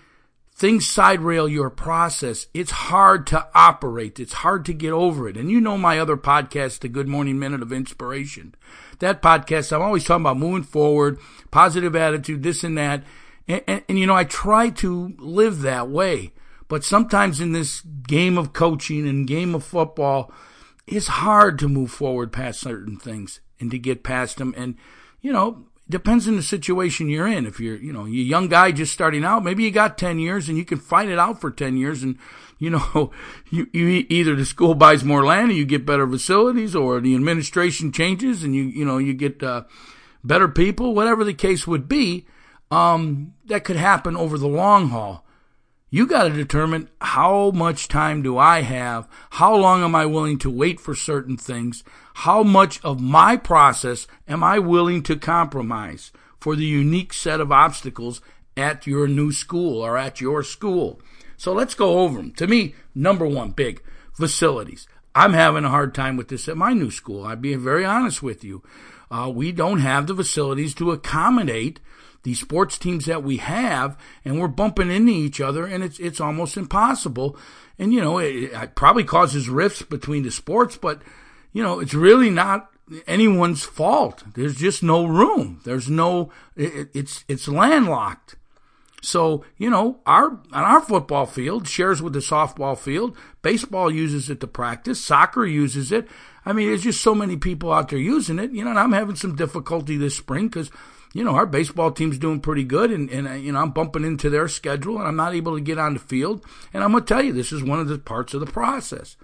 things 0.55 0.87
side 0.87 1.21
rail 1.21 1.47
your 1.47 1.69
process, 1.69 2.47
it's 2.53 2.71
hard 2.71 3.25
to 3.27 3.47
operate. 3.55 4.19
It's 4.19 4.33
hard 4.33 4.65
to 4.65 4.73
get 4.73 4.91
over 4.91 5.27
it. 5.27 5.37
And 5.37 5.49
you 5.49 5.59
know 5.59 5.77
my 5.77 5.99
other 5.99 6.17
podcast, 6.17 6.79
The 6.79 6.89
Good 6.89 7.07
Morning 7.07 7.39
Minute 7.39 7.61
of 7.61 7.73
Inspiration. 7.73 8.55
That 8.99 9.21
podcast, 9.21 9.73
I'm 9.73 9.81
always 9.81 10.03
talking 10.03 10.23
about 10.23 10.37
moving 10.37 10.63
forward, 10.63 11.19
positive 11.51 11.95
attitude, 11.95 12.43
this 12.43 12.63
and 12.63 12.77
that. 12.77 13.03
And, 13.47 13.61
and, 13.67 13.83
and 13.89 13.99
you 13.99 14.05
know, 14.05 14.15
I 14.15 14.23
try 14.25 14.69
to 14.69 15.15
live 15.17 15.61
that 15.61 15.89
way. 15.89 16.33
But 16.67 16.83
sometimes 16.83 17.41
in 17.41 17.51
this 17.51 17.81
game 17.81 18.37
of 18.37 18.53
coaching 18.53 19.07
and 19.07 19.27
game 19.27 19.55
of 19.55 19.63
football, 19.63 20.31
it's 20.87 21.07
hard 21.07 21.59
to 21.59 21.67
move 21.67 21.91
forward 21.91 22.31
past 22.31 22.59
certain 22.59 22.97
things 22.97 23.41
and 23.59 23.71
to 23.71 23.79
get 23.79 24.03
past 24.03 24.37
them. 24.37 24.53
And, 24.55 24.75
you 25.21 25.33
know, 25.33 25.65
depends 25.89 26.27
on 26.27 26.35
the 26.35 26.43
situation 26.43 27.09
you're 27.09 27.27
in. 27.27 27.45
If 27.45 27.59
you're, 27.59 27.77
you 27.77 27.93
know, 27.93 28.05
you 28.05 28.23
young 28.23 28.47
guy 28.47 28.71
just 28.71 28.93
starting 28.93 29.23
out, 29.23 29.43
maybe 29.43 29.63
you 29.63 29.71
got 29.71 29.97
10 29.97 30.19
years 30.19 30.49
and 30.49 30.57
you 30.57 30.65
can 30.65 30.79
fight 30.79 31.09
it 31.09 31.19
out 31.19 31.41
for 31.41 31.51
10 31.51 31.77
years 31.77 32.03
and, 32.03 32.17
you 32.57 32.69
know, 32.69 33.11
you, 33.49 33.67
you 33.73 34.05
either 34.09 34.35
the 34.35 34.45
school 34.45 34.75
buys 34.75 35.03
more 35.03 35.25
land 35.25 35.49
and 35.49 35.57
you 35.57 35.65
get 35.65 35.85
better 35.85 36.07
facilities 36.07 36.75
or 36.75 36.99
the 36.99 37.15
administration 37.15 37.91
changes 37.91 38.43
and 38.43 38.55
you, 38.55 38.63
you 38.63 38.85
know, 38.85 38.97
you 38.97 39.13
get, 39.13 39.43
uh, 39.43 39.63
better 40.23 40.47
people, 40.47 40.95
whatever 40.95 41.23
the 41.23 41.33
case 41.33 41.67
would 41.67 41.87
be. 41.87 42.25
Um, 42.71 43.33
that 43.45 43.63
could 43.63 43.75
happen 43.75 44.15
over 44.15 44.37
the 44.37 44.47
long 44.47 44.89
haul. 44.89 45.25
You 45.93 46.07
got 46.07 46.23
to 46.23 46.31
determine 46.31 46.89
how 47.01 47.51
much 47.51 47.87
time 47.87 48.23
do 48.23 48.35
I 48.35 48.61
have? 48.61 49.07
How 49.29 49.55
long 49.55 49.83
am 49.83 49.93
I 49.93 50.07
willing 50.07 50.39
to 50.39 50.49
wait 50.49 50.79
for 50.79 50.95
certain 50.95 51.37
things? 51.37 51.83
How 52.15 52.41
much 52.41 52.83
of 52.83 52.99
my 52.99 53.37
process 53.37 54.07
am 54.27 54.43
I 54.43 54.57
willing 54.57 55.03
to 55.03 55.15
compromise 55.15 56.11
for 56.39 56.55
the 56.55 56.65
unique 56.65 57.13
set 57.13 57.39
of 57.39 57.51
obstacles 57.51 58.21
at 58.57 58.87
your 58.87 59.07
new 59.07 59.31
school 59.31 59.81
or 59.81 59.95
at 59.95 60.19
your 60.19 60.41
school? 60.41 60.99
So 61.37 61.53
let's 61.53 61.75
go 61.75 61.99
over 61.99 62.17
them. 62.17 62.31
To 62.37 62.47
me, 62.47 62.73
number 62.95 63.27
one, 63.27 63.51
big 63.51 63.83
facilities. 64.13 64.87
I'm 65.13 65.33
having 65.33 65.63
a 65.63 65.69
hard 65.69 65.93
time 65.93 66.17
with 66.17 66.29
this 66.29 66.47
at 66.47 66.57
my 66.57 66.73
new 66.73 66.89
school. 66.89 67.23
I'd 67.23 67.39
be 67.39 67.53
very 67.53 67.85
honest 67.85 68.23
with 68.23 68.43
you. 68.43 68.63
Uh, 69.11 69.31
we 69.31 69.51
don't 69.51 69.81
have 69.81 70.07
the 70.07 70.15
facilities 70.15 70.73
to 70.73 70.89
accommodate 70.89 71.79
these 72.23 72.39
sports 72.39 72.77
teams 72.77 73.05
that 73.05 73.23
we 73.23 73.37
have, 73.37 73.97
and 74.25 74.39
we're 74.39 74.47
bumping 74.47 74.89
into 74.89 75.11
each 75.11 75.39
other, 75.39 75.65
and 75.65 75.83
it's 75.83 75.99
it's 75.99 76.21
almost 76.21 76.57
impossible. 76.57 77.37
And 77.77 77.93
you 77.93 78.01
know, 78.01 78.17
it, 78.17 78.51
it 78.53 78.75
probably 78.75 79.03
causes 79.03 79.49
rifts 79.49 79.81
between 79.81 80.23
the 80.23 80.31
sports, 80.31 80.77
but 80.77 81.01
you 81.51 81.61
know, 81.61 81.79
it's 81.79 81.93
really 81.93 82.29
not 82.29 82.69
anyone's 83.07 83.63
fault. 83.63 84.23
There's 84.35 84.55
just 84.55 84.83
no 84.83 85.05
room. 85.05 85.61
There's 85.63 85.89
no. 85.89 86.31
It, 86.55 86.89
it's 86.93 87.23
it's 87.27 87.47
landlocked. 87.47 88.35
So 89.01 89.43
you 89.57 89.69
know, 89.69 89.99
our 90.05 90.29
on 90.31 90.63
our 90.63 90.81
football 90.81 91.25
field 91.25 91.67
shares 91.67 92.01
with 92.01 92.13
the 92.13 92.19
softball 92.19 92.77
field. 92.77 93.17
Baseball 93.41 93.91
uses 93.91 94.29
it 94.29 94.39
to 94.39 94.47
practice. 94.47 95.03
Soccer 95.03 95.45
uses 95.45 95.91
it. 95.91 96.07
I 96.45 96.53
mean, 96.53 96.69
there's 96.69 96.83
just 96.83 97.01
so 97.01 97.13
many 97.13 97.37
people 97.37 97.71
out 97.71 97.89
there 97.89 97.99
using 97.99 98.39
it. 98.39 98.51
You 98.51 98.63
know, 98.63 98.69
and 98.69 98.79
I'm 98.79 98.93
having 98.93 99.15
some 99.15 99.35
difficulty 99.35 99.97
this 99.97 100.15
spring 100.15 100.47
because 100.47 100.71
you 101.13 101.23
know, 101.23 101.35
our 101.35 101.45
baseball 101.45 101.91
team's 101.91 102.17
doing 102.17 102.39
pretty 102.39 102.63
good, 102.63 102.91
and, 102.91 103.09
and 103.11 103.27
uh, 103.27 103.33
you 103.33 103.51
know, 103.51 103.59
I'm 103.59 103.71
bumping 103.71 104.03
into 104.03 104.29
their 104.29 104.47
schedule, 104.47 104.97
and 104.97 105.07
I'm 105.07 105.15
not 105.15 105.35
able 105.35 105.55
to 105.55 105.61
get 105.61 105.77
on 105.77 105.93
the 105.93 105.99
field. 105.99 106.43
And 106.73 106.83
I'm 106.83 106.91
going 106.91 107.03
to 107.03 107.07
tell 107.07 107.23
you, 107.23 107.31
this 107.31 107.51
is 107.51 107.63
one 107.63 107.79
of 107.79 107.87
the 107.87 107.99
parts 107.99 108.33
of 108.33 108.39
the 108.39 108.51
process. 108.51 109.15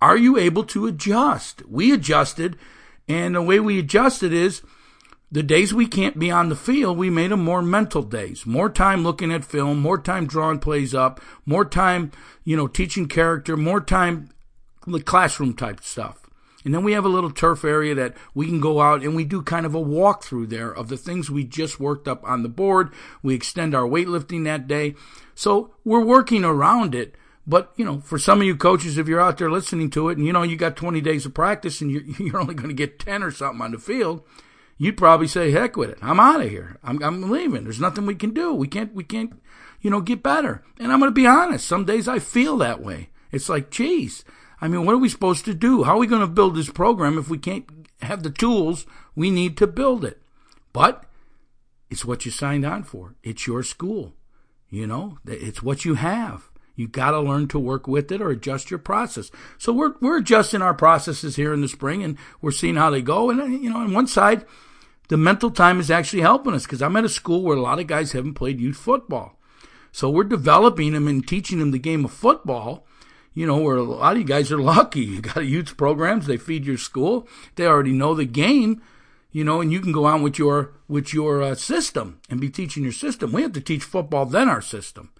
Are 0.00 0.16
you 0.16 0.38
able 0.38 0.62
to 0.64 0.86
adjust? 0.86 1.62
We 1.68 1.92
adjusted, 1.92 2.56
and 3.08 3.34
the 3.34 3.42
way 3.42 3.58
we 3.58 3.80
adjusted 3.80 4.32
is 4.32 4.62
the 5.32 5.42
days 5.42 5.74
we 5.74 5.86
can't 5.86 6.18
be 6.18 6.30
on 6.30 6.48
the 6.48 6.56
field, 6.56 6.96
we 6.96 7.10
made 7.10 7.32
them 7.32 7.42
more 7.42 7.62
mental 7.62 8.02
days. 8.02 8.46
More 8.46 8.70
time 8.70 9.02
looking 9.02 9.32
at 9.32 9.44
film, 9.44 9.80
more 9.80 9.98
time 9.98 10.26
drawing 10.26 10.60
plays 10.60 10.94
up, 10.94 11.20
more 11.44 11.64
time, 11.64 12.12
you 12.44 12.56
know, 12.56 12.68
teaching 12.68 13.08
character, 13.08 13.56
more 13.56 13.80
time 13.80 14.30
the 14.86 15.00
classroom 15.00 15.54
type 15.54 15.82
stuff. 15.82 16.25
And 16.66 16.74
then 16.74 16.82
we 16.82 16.94
have 16.94 17.04
a 17.04 17.08
little 17.08 17.30
turf 17.30 17.64
area 17.64 17.94
that 17.94 18.14
we 18.34 18.46
can 18.46 18.58
go 18.58 18.80
out 18.80 19.04
and 19.04 19.14
we 19.14 19.24
do 19.24 19.40
kind 19.40 19.64
of 19.64 19.76
a 19.76 19.80
walkthrough 19.80 20.48
there 20.48 20.72
of 20.72 20.88
the 20.88 20.96
things 20.96 21.30
we 21.30 21.44
just 21.44 21.78
worked 21.78 22.08
up 22.08 22.24
on 22.24 22.42
the 22.42 22.48
board. 22.48 22.92
We 23.22 23.36
extend 23.36 23.72
our 23.72 23.84
weightlifting 23.84 24.42
that 24.44 24.66
day. 24.66 24.96
So 25.36 25.70
we're 25.84 26.04
working 26.04 26.44
around 26.44 26.92
it. 26.92 27.14
But, 27.46 27.72
you 27.76 27.84
know, 27.84 28.00
for 28.00 28.18
some 28.18 28.40
of 28.40 28.48
you 28.48 28.56
coaches, 28.56 28.98
if 28.98 29.06
you're 29.06 29.20
out 29.20 29.38
there 29.38 29.48
listening 29.48 29.90
to 29.90 30.08
it 30.08 30.18
and 30.18 30.26
you 30.26 30.32
know 30.32 30.42
you 30.42 30.56
got 30.56 30.74
20 30.74 31.00
days 31.00 31.24
of 31.24 31.34
practice 31.34 31.80
and 31.80 31.88
you're, 31.88 32.02
you're 32.18 32.40
only 32.40 32.56
going 32.56 32.68
to 32.68 32.74
get 32.74 32.98
10 32.98 33.22
or 33.22 33.30
something 33.30 33.62
on 33.62 33.70
the 33.70 33.78
field, 33.78 34.24
you'd 34.76 34.96
probably 34.96 35.28
say, 35.28 35.52
heck 35.52 35.76
with 35.76 35.90
it. 35.90 35.98
I'm 36.02 36.18
out 36.18 36.40
of 36.40 36.50
here. 36.50 36.78
I'm, 36.82 37.00
I'm 37.00 37.30
leaving. 37.30 37.62
There's 37.62 37.80
nothing 37.80 38.06
we 38.06 38.16
can 38.16 38.34
do. 38.34 38.52
We 38.52 38.66
can't, 38.66 38.92
we 38.92 39.04
can't, 39.04 39.40
you 39.82 39.90
know, 39.90 40.00
get 40.00 40.20
better. 40.20 40.64
And 40.80 40.92
I'm 40.92 40.98
going 40.98 41.12
to 41.12 41.14
be 41.14 41.28
honest. 41.28 41.64
Some 41.64 41.84
days 41.84 42.08
I 42.08 42.18
feel 42.18 42.56
that 42.56 42.82
way. 42.82 43.10
It's 43.30 43.48
like, 43.48 43.70
geez, 43.70 44.24
I 44.60 44.68
mean, 44.68 44.86
what 44.86 44.94
are 44.94 44.98
we 44.98 45.08
supposed 45.08 45.44
to 45.44 45.54
do? 45.54 45.84
How 45.84 45.96
are 45.96 45.98
we 45.98 46.06
going 46.06 46.22
to 46.22 46.26
build 46.26 46.56
this 46.56 46.70
program 46.70 47.18
if 47.18 47.28
we 47.28 47.38
can't 47.38 47.66
have 48.02 48.22
the 48.22 48.30
tools 48.30 48.86
we 49.14 49.30
need 49.30 49.56
to 49.58 49.66
build 49.66 50.04
it? 50.04 50.22
But 50.72 51.04
it's 51.90 52.04
what 52.04 52.24
you 52.24 52.30
signed 52.30 52.64
on 52.64 52.82
for. 52.82 53.14
It's 53.22 53.46
your 53.46 53.62
school. 53.62 54.14
You 54.68 54.86
know, 54.86 55.18
it's 55.26 55.62
what 55.62 55.84
you 55.84 55.94
have. 55.94 56.50
You 56.74 56.86
got 56.86 57.12
to 57.12 57.20
learn 57.20 57.48
to 57.48 57.58
work 57.58 57.88
with 57.88 58.12
it 58.12 58.20
or 58.20 58.30
adjust 58.30 58.70
your 58.70 58.78
process. 58.78 59.30
So 59.56 59.72
we're 59.72 59.94
we're 60.00 60.18
adjusting 60.18 60.60
our 60.60 60.74
processes 60.74 61.36
here 61.36 61.54
in 61.54 61.62
the 61.62 61.68
spring, 61.68 62.02
and 62.02 62.18
we're 62.42 62.50
seeing 62.50 62.76
how 62.76 62.90
they 62.90 63.00
go. 63.00 63.30
And 63.30 63.40
uh, 63.40 63.44
you 63.44 63.70
know, 63.70 63.78
on 63.78 63.94
one 63.94 64.06
side, 64.06 64.44
the 65.08 65.16
mental 65.16 65.50
time 65.50 65.80
is 65.80 65.90
actually 65.90 66.22
helping 66.22 66.52
us 66.52 66.64
because 66.64 66.82
I'm 66.82 66.96
at 66.96 67.04
a 67.04 67.08
school 67.08 67.42
where 67.42 67.56
a 67.56 67.60
lot 67.60 67.78
of 67.78 67.86
guys 67.86 68.12
haven't 68.12 68.34
played 68.34 68.60
youth 68.60 68.76
football. 68.76 69.38
So 69.92 70.10
we're 70.10 70.24
developing 70.24 70.92
them 70.92 71.08
and 71.08 71.26
teaching 71.26 71.58
them 71.58 71.70
the 71.70 71.78
game 71.78 72.04
of 72.04 72.12
football. 72.12 72.86
You 73.36 73.46
know, 73.46 73.58
where 73.58 73.76
a 73.76 73.82
lot 73.82 74.12
of 74.12 74.18
you 74.18 74.24
guys 74.24 74.50
are 74.50 74.58
lucky. 74.58 75.04
You 75.04 75.20
got 75.20 75.44
youth 75.44 75.76
programs, 75.76 76.26
they 76.26 76.38
feed 76.38 76.64
your 76.64 76.78
school. 76.78 77.28
They 77.56 77.66
already 77.66 77.92
know 77.92 78.14
the 78.14 78.24
game, 78.24 78.80
you 79.30 79.44
know, 79.44 79.60
and 79.60 79.70
you 79.70 79.80
can 79.80 79.92
go 79.92 80.06
on 80.06 80.22
with 80.22 80.38
your 80.38 80.72
with 80.88 81.12
your 81.12 81.42
uh, 81.42 81.54
system 81.54 82.18
and 82.30 82.40
be 82.40 82.48
teaching 82.48 82.82
your 82.82 82.92
system. 82.92 83.32
We 83.32 83.42
have 83.42 83.52
to 83.52 83.60
teach 83.60 83.84
football 83.84 84.24
then 84.24 84.48
our 84.48 84.62
system. 84.62 85.10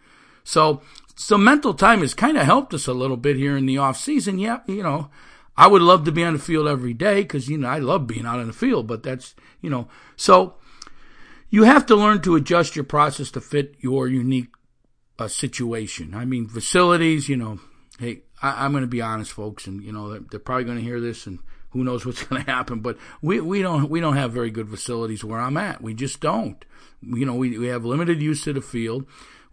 So, 0.44 0.80
so 1.14 1.36
mental 1.36 1.74
time 1.74 2.00
has 2.00 2.14
kind 2.14 2.38
of 2.38 2.44
helped 2.44 2.72
us 2.72 2.86
a 2.86 2.94
little 2.94 3.18
bit 3.18 3.36
here 3.36 3.54
in 3.54 3.66
the 3.66 3.76
off 3.76 3.98
season. 3.98 4.38
Yeah, 4.38 4.60
you 4.66 4.82
know, 4.82 5.10
I 5.54 5.66
would 5.66 5.82
love 5.82 6.04
to 6.04 6.12
be 6.12 6.24
on 6.24 6.32
the 6.32 6.38
field 6.38 6.68
every 6.68 6.94
day 6.94 7.20
because, 7.20 7.50
you 7.50 7.58
know, 7.58 7.68
I 7.68 7.80
love 7.80 8.06
being 8.06 8.24
out 8.24 8.38
on 8.38 8.46
the 8.46 8.52
field, 8.54 8.86
but 8.86 9.02
that's, 9.02 9.34
you 9.60 9.68
know, 9.68 9.88
so 10.16 10.54
you 11.50 11.64
have 11.64 11.84
to 11.86 11.96
learn 11.96 12.22
to 12.22 12.36
adjust 12.36 12.76
your 12.76 12.84
process 12.84 13.30
to 13.32 13.40
fit 13.40 13.74
your 13.80 14.08
unique 14.08 14.54
uh, 15.18 15.28
situation. 15.28 16.14
I 16.14 16.24
mean, 16.24 16.46
facilities, 16.46 17.28
you 17.28 17.36
know, 17.36 17.60
hey, 17.98 18.22
I, 18.42 18.64
am 18.64 18.72
going 18.72 18.82
to 18.82 18.88
be 18.88 19.00
honest, 19.00 19.32
folks, 19.32 19.66
and, 19.66 19.82
you 19.82 19.92
know, 19.92 20.10
they're, 20.10 20.20
they're 20.30 20.40
probably 20.40 20.64
going 20.64 20.78
to 20.78 20.84
hear 20.84 21.00
this 21.00 21.26
and 21.26 21.38
who 21.70 21.84
knows 21.84 22.06
what's 22.06 22.24
going 22.24 22.44
to 22.44 22.50
happen, 22.50 22.80
but 22.80 22.98
we, 23.22 23.40
we 23.40 23.62
don't, 23.62 23.88
we 23.90 24.00
don't 24.00 24.16
have 24.16 24.32
very 24.32 24.50
good 24.50 24.68
facilities 24.68 25.24
where 25.24 25.40
I'm 25.40 25.56
at. 25.56 25.82
We 25.82 25.94
just 25.94 26.20
don't. 26.20 26.64
You 27.02 27.26
know, 27.26 27.34
we, 27.34 27.58
we 27.58 27.66
have 27.68 27.84
limited 27.84 28.20
use 28.22 28.44
to 28.44 28.52
the 28.52 28.60
field. 28.60 29.06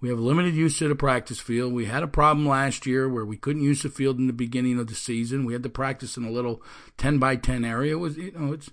We 0.04 0.10
have 0.10 0.20
limited 0.20 0.54
use 0.54 0.80
to 0.80 0.90
the 0.90 0.96
practice 0.96 1.40
field. 1.40 1.72
We 1.72 1.86
had 1.86 2.04
a 2.04 2.08
problem 2.08 2.46
last 2.46 2.86
year 2.86 3.08
where 3.08 3.24
we 3.24 3.38
couldn't 3.38 3.64
use 3.64 3.84
the 3.84 3.90
field 3.90 4.20
in 4.20 4.28
the 4.28 4.34
beginning 4.34 4.78
of 4.78 4.88
the 4.88 4.96
season. 4.96 5.46
We 5.46 5.54
had 5.54 5.64
to 5.64 5.70
practice 5.70 6.18
in 6.18 6.26
a 6.26 6.30
little 6.30 6.62
10 6.98 7.20
by 7.20 7.38
10 7.38 7.64
area. 7.64 7.94
It 7.94 8.00
was, 8.00 8.18
you 8.18 8.34
know, 8.34 8.52
it's, 8.52 8.70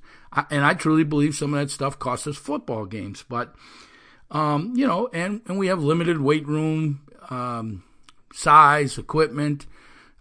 and 0.51 0.65
I 0.65 0.75
truly 0.75 1.05
believe 1.05 1.37
some 1.37 1.55
of 1.55 1.61
that 1.61 1.71
stuff 1.71 2.01
cost 2.01 2.27
us 2.27 2.37
football 2.37 2.85
games. 2.85 3.25
But, 3.29 3.55
um, 4.33 4.73
you 4.75 4.89
know, 4.89 5.09
and, 5.13 5.41
and 5.47 5.57
we 5.57 5.69
have 5.69 5.81
limited 5.81 6.21
weight 6.21 6.49
room, 6.49 7.03
um, 7.31 7.85
size, 8.33 8.99
equipment. 8.99 9.67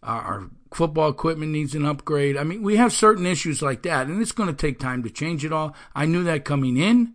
Our, 0.02 0.50
football 0.74 1.10
equipment 1.10 1.52
needs 1.52 1.76
an 1.76 1.86
upgrade. 1.86 2.38
I 2.38 2.44
mean, 2.44 2.62
we 2.62 2.78
have 2.78 2.94
certain 2.94 3.26
issues 3.26 3.62
like 3.62 3.84
that, 3.84 4.08
and 4.08 4.22
it's 4.22 4.32
going 4.32 4.50
to 4.50 4.56
take 4.56 4.80
time 4.80 5.04
to 5.04 5.10
change 5.10 5.44
it 5.44 5.54
all. 5.54 5.76
I 5.96 6.06
knew 6.06 6.24
that 6.24 6.46
coming 6.46 6.78
in, 6.78 7.14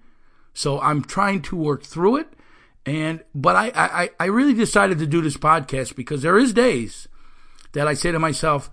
so 0.52 0.80
I'm 0.80 1.02
trying 1.02 1.42
to 1.42 1.56
work 1.56 1.84
through 1.84 2.16
it. 2.16 2.28
And 2.86 3.24
but 3.34 3.56
I, 3.56 3.72
I, 3.74 4.10
I 4.20 4.24
really 4.26 4.52
decided 4.52 4.98
to 4.98 5.06
do 5.06 5.22
this 5.22 5.38
podcast 5.38 5.96
because 5.96 6.22
there 6.22 6.38
is 6.38 6.52
days 6.52 7.08
that 7.72 7.88
I 7.88 7.94
say 7.94 8.12
to 8.12 8.18
myself, 8.18 8.70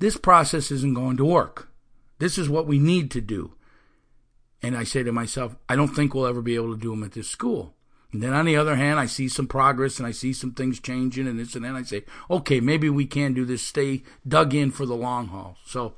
this 0.00 0.16
process 0.16 0.72
isn't 0.72 0.94
going 0.94 1.16
to 1.18 1.24
work. 1.24 1.68
This 2.18 2.36
is 2.36 2.48
what 2.48 2.66
we 2.66 2.78
need 2.78 3.10
to 3.12 3.20
do. 3.20 3.54
And 4.60 4.76
I 4.76 4.82
say 4.82 5.02
to 5.02 5.12
myself, 5.12 5.54
I 5.68 5.76
don't 5.76 5.94
think 5.94 6.14
we'll 6.14 6.26
ever 6.26 6.42
be 6.42 6.56
able 6.56 6.74
to 6.74 6.80
do 6.80 6.90
them 6.90 7.04
at 7.04 7.12
this 7.12 7.28
school. 7.28 7.74
And 8.14 8.22
then 8.22 8.32
on 8.32 8.44
the 8.44 8.56
other 8.56 8.76
hand, 8.76 9.00
I 9.00 9.06
see 9.06 9.28
some 9.28 9.48
progress 9.48 9.98
and 9.98 10.06
I 10.06 10.12
see 10.12 10.32
some 10.32 10.52
things 10.52 10.78
changing 10.78 11.26
and 11.26 11.38
this 11.38 11.56
and 11.56 11.64
then 11.64 11.74
I 11.74 11.82
say, 11.82 12.04
okay, 12.30 12.60
maybe 12.60 12.88
we 12.88 13.06
can 13.06 13.34
do 13.34 13.44
this, 13.44 13.60
stay 13.60 14.04
dug 14.26 14.54
in 14.54 14.70
for 14.70 14.86
the 14.86 14.94
long 14.94 15.26
haul. 15.26 15.58
So 15.66 15.94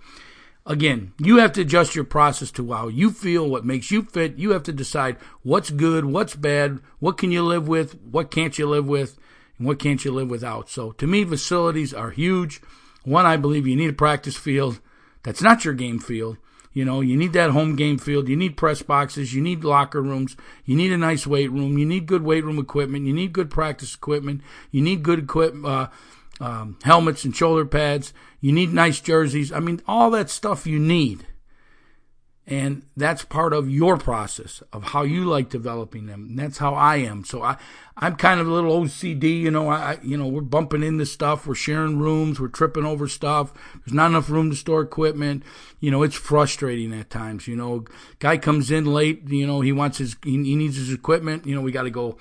Again, 0.69 1.13
you 1.19 1.37
have 1.37 1.53
to 1.53 1.61
adjust 1.61 1.95
your 1.95 2.05
process 2.05 2.51
to 2.53 2.73
how 2.73 2.89
you 2.89 3.13
feel, 3.13 3.49
what 3.49 3.65
makes 3.65 3.93
you 3.93 4.03
fit. 4.03 4.37
You 4.37 4.51
have 4.51 4.65
to 4.65 4.73
decide 4.73 5.17
what's 5.45 5.71
good, 5.71 6.07
what's 6.07 6.35
bad, 6.35 6.81
what 6.99 7.19
can 7.19 7.31
you 7.31 7.45
live 7.45 7.69
with, 7.69 7.97
what 8.03 8.33
can't 8.33 8.59
you 8.59 8.67
live 8.69 8.89
with, 8.89 9.17
and 9.59 9.69
what 9.69 9.79
can't 9.79 10.05
you 10.05 10.11
live 10.11 10.29
without. 10.29 10.69
So 10.69 10.91
to 10.93 11.07
me, 11.07 11.25
facilities 11.25 11.95
are 11.95 12.11
huge. 12.11 12.61
One, 13.05 13.27
I 13.27 13.37
believe 13.37 13.69
you 13.69 13.77
need 13.77 13.91
a 13.91 13.93
practice 13.93 14.37
field. 14.37 14.81
That's 15.23 15.41
not 15.41 15.65
your 15.65 15.75
game 15.75 16.01
field. 16.01 16.37
You 16.77 16.85
know, 16.85 17.01
you 17.01 17.17
need 17.17 17.33
that 17.33 17.53
home 17.53 17.75
game 17.75 17.97
field. 17.97 18.29
You 18.29 18.37
need 18.37 18.59
press 18.59 18.83
boxes. 18.83 19.33
You 19.33 19.41
need 19.41 19.65
locker 19.65 20.03
rooms. 20.03 20.37
You 20.67 20.77
need 20.77 20.93
a 20.93 20.99
nice 20.99 21.27
weight 21.27 21.51
room. 21.51 21.79
You 21.79 21.87
need 21.87 22.05
good 22.05 22.23
weight 22.23 22.45
room 22.45 22.59
equipment. 22.59 23.07
You 23.07 23.15
need 23.15 23.33
good 23.33 23.49
practice 23.49 23.95
equipment. 23.95 24.43
You 24.71 24.83
need 24.83 25.03
good 25.03 25.21
equipment, 25.21 25.65
uh, 25.65 25.89
um, 26.39 26.77
helmets 26.83 27.25
and 27.25 27.35
shoulder 27.35 27.65
pads. 27.65 28.13
You 28.43 28.53
need 28.53 28.75
nice 28.75 29.01
jerseys. 29.01 29.53
I 29.53 29.61
mean, 29.61 29.81
all 29.89 30.11
that 30.11 30.29
stuff 30.29 30.67
you 30.67 30.79
need. 30.79 31.25
And 32.49 32.83
that's 32.97 33.25
part 33.25 33.53
of 33.53 33.69
your 33.69 33.97
process 33.97 34.63
of 34.73 34.85
how 34.85 35.03
you 35.03 35.25
like 35.25 35.49
developing 35.49 36.07
them. 36.07 36.27
And 36.29 36.39
that's 36.39 36.59
how 36.59 36.75
I 36.75 36.99
am. 36.99 37.25
So 37.25 37.43
I, 37.43 37.57
I'm 37.97 38.15
kind 38.15 38.39
of 38.39 38.47
a 38.47 38.53
little 38.53 38.83
OCD, 38.83 39.41
you 39.41 39.51
know, 39.51 39.69
I, 39.69 39.99
you 40.01 40.17
know, 40.17 40.29
we're 40.29 40.43
bumping 40.43 40.85
into 40.85 41.07
stuff. 41.07 41.45
We're 41.45 41.57
sharing 41.57 41.99
rooms. 41.99 42.39
We're 42.39 42.47
tripping 42.47 42.85
over 42.85 43.09
stuff. 43.09 43.53
There's 43.85 43.95
not 43.95 44.11
enough 44.11 44.31
room 44.31 44.51
to 44.51 44.57
store 44.57 44.81
equipment. 44.81 45.43
You 45.81 45.91
know, 45.91 46.05
it's 46.05 46.15
frustrating 46.15 46.93
at 46.93 47.11
times. 47.11 47.49
You 47.49 47.57
know, 47.57 47.85
guy 48.21 48.39
comes 48.39 48.71
in 48.71 48.85
late, 48.85 49.29
you 49.29 49.47
know, 49.47 49.61
he 49.61 49.73
wants 49.73 49.99
his, 49.99 50.17
he, 50.23 50.31
he 50.45 50.55
needs 50.55 50.77
his 50.77 50.93
equipment. 50.93 51.47
You 51.47 51.57
know, 51.57 51.63
we 51.63 51.73
got 51.73 51.83
to 51.83 51.91
go 51.91 52.17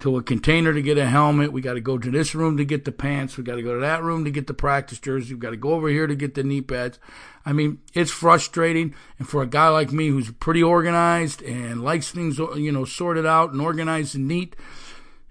to 0.00 0.16
a 0.16 0.22
container 0.22 0.72
to 0.72 0.82
get 0.82 0.98
a 0.98 1.06
helmet. 1.06 1.52
We 1.52 1.60
got 1.60 1.74
to 1.74 1.80
go 1.80 1.98
to 1.98 2.10
this 2.10 2.34
room 2.34 2.56
to 2.56 2.64
get 2.64 2.84
the 2.84 2.92
pants. 2.92 3.36
We 3.36 3.44
got 3.44 3.56
to 3.56 3.62
go 3.62 3.74
to 3.74 3.80
that 3.80 4.02
room 4.02 4.24
to 4.24 4.30
get 4.30 4.46
the 4.46 4.54
practice 4.54 4.98
jersey. 4.98 5.34
We 5.34 5.40
got 5.40 5.50
to 5.50 5.56
go 5.56 5.70
over 5.70 5.88
here 5.88 6.06
to 6.06 6.16
get 6.16 6.34
the 6.34 6.42
knee 6.42 6.60
pads. 6.60 6.98
I 7.46 7.52
mean, 7.52 7.78
it's 7.94 8.10
frustrating. 8.10 8.94
And 9.18 9.28
for 9.28 9.42
a 9.42 9.46
guy 9.46 9.68
like 9.68 9.92
me 9.92 10.08
who's 10.08 10.30
pretty 10.32 10.62
organized 10.62 11.42
and 11.42 11.82
likes 11.82 12.10
things, 12.10 12.38
you 12.38 12.72
know, 12.72 12.84
sorted 12.84 13.26
out 13.26 13.52
and 13.52 13.60
organized 13.60 14.16
and 14.16 14.26
neat, 14.26 14.56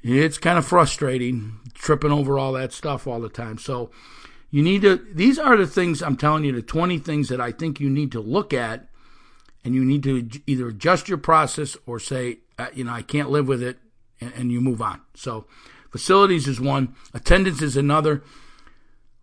it's 0.01 0.37
kind 0.37 0.57
of 0.57 0.65
frustrating 0.65 1.59
tripping 1.73 2.11
over 2.11 2.39
all 2.39 2.53
that 2.53 2.71
stuff 2.71 3.07
all 3.07 3.19
the 3.19 3.29
time. 3.29 3.57
So 3.57 3.91
you 4.49 4.63
need 4.63 4.83
to, 4.83 5.05
these 5.11 5.37
are 5.37 5.57
the 5.57 5.67
things 5.67 6.01
I'm 6.01 6.15
telling 6.15 6.45
you, 6.45 6.51
the 6.53 6.61
20 6.61 6.99
things 6.99 7.29
that 7.29 7.41
I 7.41 7.51
think 7.51 7.79
you 7.79 7.89
need 7.89 8.11
to 8.13 8.21
look 8.21 8.53
at 8.53 8.87
and 9.65 9.75
you 9.75 9.83
need 9.83 10.03
to 10.03 10.29
either 10.47 10.67
adjust 10.67 11.09
your 11.09 11.17
process 11.17 11.75
or 11.85 11.99
say, 11.99 12.39
uh, 12.57 12.67
you 12.73 12.83
know, 12.83 12.93
I 12.93 13.01
can't 13.01 13.29
live 13.29 13.47
with 13.47 13.63
it 13.63 13.79
and 14.35 14.51
you 14.51 14.61
move 14.61 14.81
on. 14.81 15.01
So 15.13 15.45
facilities 15.89 16.47
is 16.47 16.59
one, 16.59 16.95
attendance 17.13 17.61
is 17.61 17.77
another. 17.77 18.23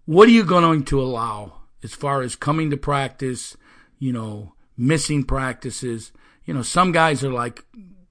What 0.06 0.28
are 0.28 0.32
you 0.32 0.44
going 0.44 0.84
to 0.84 1.00
allow 1.00 1.60
as 1.82 1.94
far 1.94 2.22
as 2.22 2.36
coming 2.36 2.70
to 2.70 2.76
practice, 2.76 3.56
you 3.98 4.12
know, 4.12 4.54
missing 4.76 5.24
practices? 5.24 6.12
You 6.44 6.54
know, 6.54 6.62
some 6.62 6.92
guys 6.92 7.22
are 7.22 7.32
like 7.32 7.64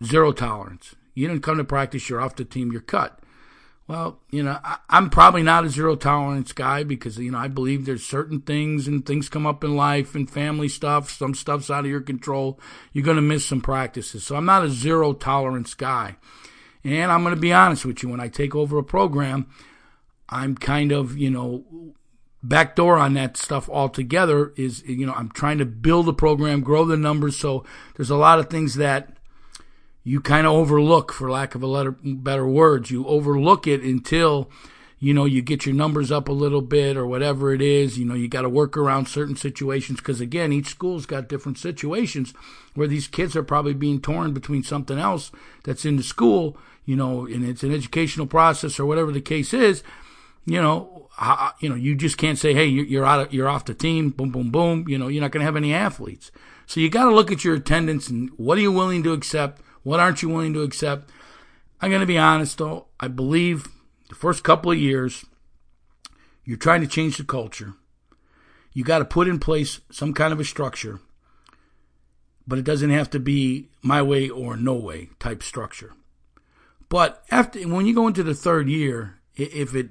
zero 0.03 0.31
tolerance. 0.31 0.95
You 1.13 1.27
didn't 1.27 1.43
come 1.43 1.57
to 1.57 1.63
practice, 1.63 2.09
you're 2.09 2.21
off 2.21 2.35
the 2.35 2.45
team, 2.45 2.71
you're 2.71 2.81
cut. 2.81 3.19
Well, 3.89 4.19
you 4.29 4.43
know, 4.43 4.59
I, 4.63 4.77
am 4.91 5.09
probably 5.09 5.41
not 5.41 5.65
a 5.65 5.69
zero 5.69 5.95
tolerance 5.95 6.53
guy 6.53 6.83
because, 6.83 7.17
you 7.17 7.31
know, 7.31 7.39
I 7.39 7.47
believe 7.47 7.85
there's 7.85 8.05
certain 8.05 8.39
things 8.39 8.87
and 8.87 9.03
things 9.03 9.29
come 9.29 9.47
up 9.47 9.63
in 9.63 9.75
life 9.75 10.13
and 10.13 10.29
family 10.29 10.69
stuff. 10.69 11.09
Some 11.09 11.33
stuff's 11.33 11.71
out 11.71 11.85
of 11.85 11.89
your 11.89 11.99
control. 11.99 12.59
You're 12.93 13.03
going 13.03 13.15
to 13.15 13.21
miss 13.23 13.47
some 13.47 13.61
practices. 13.61 14.23
So 14.23 14.35
I'm 14.35 14.45
not 14.45 14.63
a 14.63 14.69
zero 14.69 15.13
tolerance 15.13 15.73
guy. 15.73 16.17
And 16.83 17.11
I'm 17.11 17.23
going 17.23 17.35
to 17.35 17.41
be 17.41 17.53
honest 17.53 17.85
with 17.85 18.01
you, 18.03 18.09
when 18.09 18.21
I 18.21 18.27
take 18.29 18.55
over 18.55 18.77
a 18.77 18.83
program, 18.83 19.47
I'm 20.29 20.55
kind 20.55 20.91
of, 20.91 21.17
you 21.17 21.29
know, 21.29 21.93
backdoor 22.41 22.97
on 22.97 23.13
that 23.15 23.35
stuff 23.35 23.67
altogether 23.69 24.53
is, 24.55 24.81
you 24.83 25.05
know, 25.05 25.13
I'm 25.13 25.29
trying 25.29 25.57
to 25.57 25.65
build 25.65 26.07
a 26.07 26.13
program, 26.13 26.61
grow 26.61 26.85
the 26.85 26.95
numbers. 26.95 27.35
So 27.35 27.65
there's 27.95 28.09
a 28.09 28.15
lot 28.15 28.39
of 28.39 28.49
things 28.49 28.75
that 28.75 29.17
you 30.03 30.21
kind 30.21 30.47
of 30.47 30.53
overlook, 30.53 31.11
for 31.11 31.29
lack 31.29 31.53
of 31.53 31.61
a 31.61 31.67
letter, 31.67 31.91
better 32.01 32.47
words. 32.47 32.89
You 32.89 33.05
overlook 33.05 33.67
it 33.67 33.81
until 33.81 34.49
you 34.99 35.13
know, 35.13 35.23
you 35.23 35.41
get 35.41 35.65
your 35.65 35.75
numbers 35.75 36.11
up 36.11 36.27
a 36.27 36.33
little 36.33 36.61
bit 36.61 36.97
or 36.97 37.07
whatever 37.07 37.53
it 37.53 37.61
is. 37.61 37.97
You 37.97 38.05
know, 38.05 38.15
you 38.15 38.27
got 38.27 38.41
to 38.41 38.49
work 38.49 38.75
around 38.75 39.07
certain 39.07 39.37
situations 39.37 39.99
because, 39.99 40.19
again, 40.19 40.51
each 40.51 40.67
school's 40.67 41.05
got 41.05 41.29
different 41.29 41.57
situations 41.57 42.33
where 42.73 42.87
these 42.87 43.07
kids 43.07 43.35
are 43.35 43.43
probably 43.43 43.73
being 43.73 44.01
torn 44.01 44.33
between 44.33 44.61
something 44.63 44.99
else 44.99 45.31
that's 45.63 45.85
in 45.85 45.95
the 45.95 46.03
school, 46.03 46.57
you 46.85 46.97
know, 46.97 47.25
and 47.25 47.47
it's 47.47 47.63
an 47.63 47.73
educational 47.73 48.27
process 48.27 48.77
or 48.77 48.85
whatever 48.85 49.11
the 49.11 49.21
case 49.21 49.53
is. 49.53 49.83
You 50.45 50.61
know, 50.61 51.09
you 51.59 51.69
know, 51.69 51.75
you 51.75 51.95
just 51.95 52.17
can't 52.17 52.37
say, 52.37 52.53
"Hey, 52.53 52.65
you're 52.65 53.05
out, 53.05 53.27
of, 53.27 53.33
you're 53.33 53.49
off 53.49 53.65
the 53.65 53.73
team." 53.73 54.09
Boom, 54.09 54.31
boom, 54.31 54.51
boom. 54.51 54.85
You 54.87 54.97
know, 54.97 55.07
you're 55.07 55.21
not 55.21 55.31
going 55.31 55.41
to 55.41 55.45
have 55.45 55.55
any 55.55 55.73
athletes. 55.73 56.31
So 56.65 56.79
you 56.79 56.89
got 56.89 57.05
to 57.05 57.15
look 57.15 57.31
at 57.31 57.43
your 57.43 57.55
attendance 57.55 58.09
and 58.09 58.29
what 58.37 58.57
are 58.57 58.61
you 58.61 58.71
willing 58.71 59.03
to 59.03 59.13
accept? 59.13 59.61
What 59.83 59.99
aren't 59.99 60.21
you 60.21 60.29
willing 60.29 60.53
to 60.53 60.61
accept? 60.61 61.09
I'm 61.81 61.89
going 61.89 62.01
to 62.01 62.05
be 62.05 62.17
honest 62.17 62.57
though. 62.57 62.87
I 62.99 63.07
believe 63.07 63.67
the 64.09 64.15
first 64.15 64.43
couple 64.43 64.71
of 64.71 64.77
years, 64.77 65.25
you're 66.43 66.57
trying 66.57 66.81
to 66.81 66.87
change 66.87 67.17
the 67.17 67.23
culture. 67.23 67.73
You 68.73 68.83
got 68.83 68.99
to 68.99 69.05
put 69.05 69.27
in 69.27 69.39
place 69.39 69.81
some 69.91 70.13
kind 70.13 70.33
of 70.33 70.39
a 70.39 70.45
structure, 70.45 70.99
but 72.45 72.59
it 72.59 72.65
doesn't 72.65 72.89
have 72.89 73.09
to 73.11 73.19
be 73.19 73.69
my 73.81 74.01
way 74.01 74.29
or 74.29 74.57
no 74.57 74.73
way 74.73 75.09
type 75.19 75.43
structure. 75.43 75.93
But 76.89 77.23
after 77.29 77.59
when 77.67 77.85
you 77.85 77.93
go 77.93 78.07
into 78.07 78.23
the 78.23 78.33
third 78.33 78.67
year, 78.67 79.19
if 79.35 79.75
it 79.75 79.89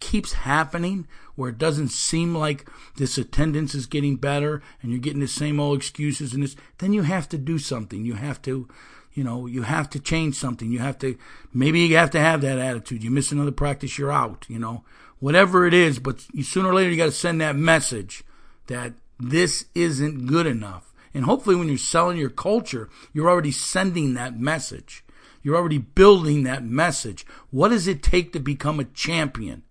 keeps 0.00 0.32
happening 0.32 1.06
where 1.36 1.50
it 1.50 1.58
doesn't 1.58 1.88
seem 1.88 2.34
like 2.34 2.68
this 2.96 3.16
attendance 3.16 3.74
is 3.74 3.86
getting 3.86 4.16
better 4.16 4.62
and 4.82 4.90
you're 4.90 5.00
getting 5.00 5.20
the 5.20 5.28
same 5.28 5.60
old 5.60 5.78
excuses 5.78 6.34
and 6.34 6.42
this, 6.42 6.56
then 6.78 6.92
you 6.92 7.02
have 7.02 7.28
to 7.28 7.38
do 7.38 7.58
something. 7.58 8.04
You 8.04 8.14
have 8.14 8.42
to 8.42 8.68
you 9.14 9.22
know, 9.24 9.46
you 9.46 9.62
have 9.62 9.88
to 9.90 10.00
change 10.00 10.34
something. 10.34 10.70
You 10.70 10.80
have 10.80 10.98
to, 10.98 11.16
maybe 11.52 11.80
you 11.80 11.96
have 11.96 12.10
to 12.10 12.20
have 12.20 12.40
that 12.42 12.58
attitude. 12.58 13.02
You 13.02 13.10
miss 13.10 13.32
another 13.32 13.52
practice, 13.52 13.96
you're 13.96 14.12
out, 14.12 14.44
you 14.48 14.58
know, 14.58 14.84
whatever 15.20 15.66
it 15.66 15.74
is. 15.74 15.98
But 15.98 16.26
you, 16.32 16.42
sooner 16.42 16.68
or 16.68 16.74
later, 16.74 16.90
you 16.90 16.96
got 16.96 17.06
to 17.06 17.12
send 17.12 17.40
that 17.40 17.56
message 17.56 18.24
that 18.66 18.92
this 19.18 19.66
isn't 19.74 20.26
good 20.26 20.46
enough. 20.46 20.92
And 21.14 21.24
hopefully, 21.24 21.54
when 21.54 21.68
you're 21.68 21.78
selling 21.78 22.16
your 22.16 22.28
culture, 22.28 22.90
you're 23.12 23.30
already 23.30 23.52
sending 23.52 24.14
that 24.14 24.38
message. 24.38 25.04
You're 25.42 25.56
already 25.56 25.78
building 25.78 26.42
that 26.42 26.64
message. 26.64 27.24
What 27.50 27.68
does 27.68 27.86
it 27.86 28.02
take 28.02 28.32
to 28.32 28.40
become 28.40 28.80
a 28.80 28.84
champion 28.84 29.62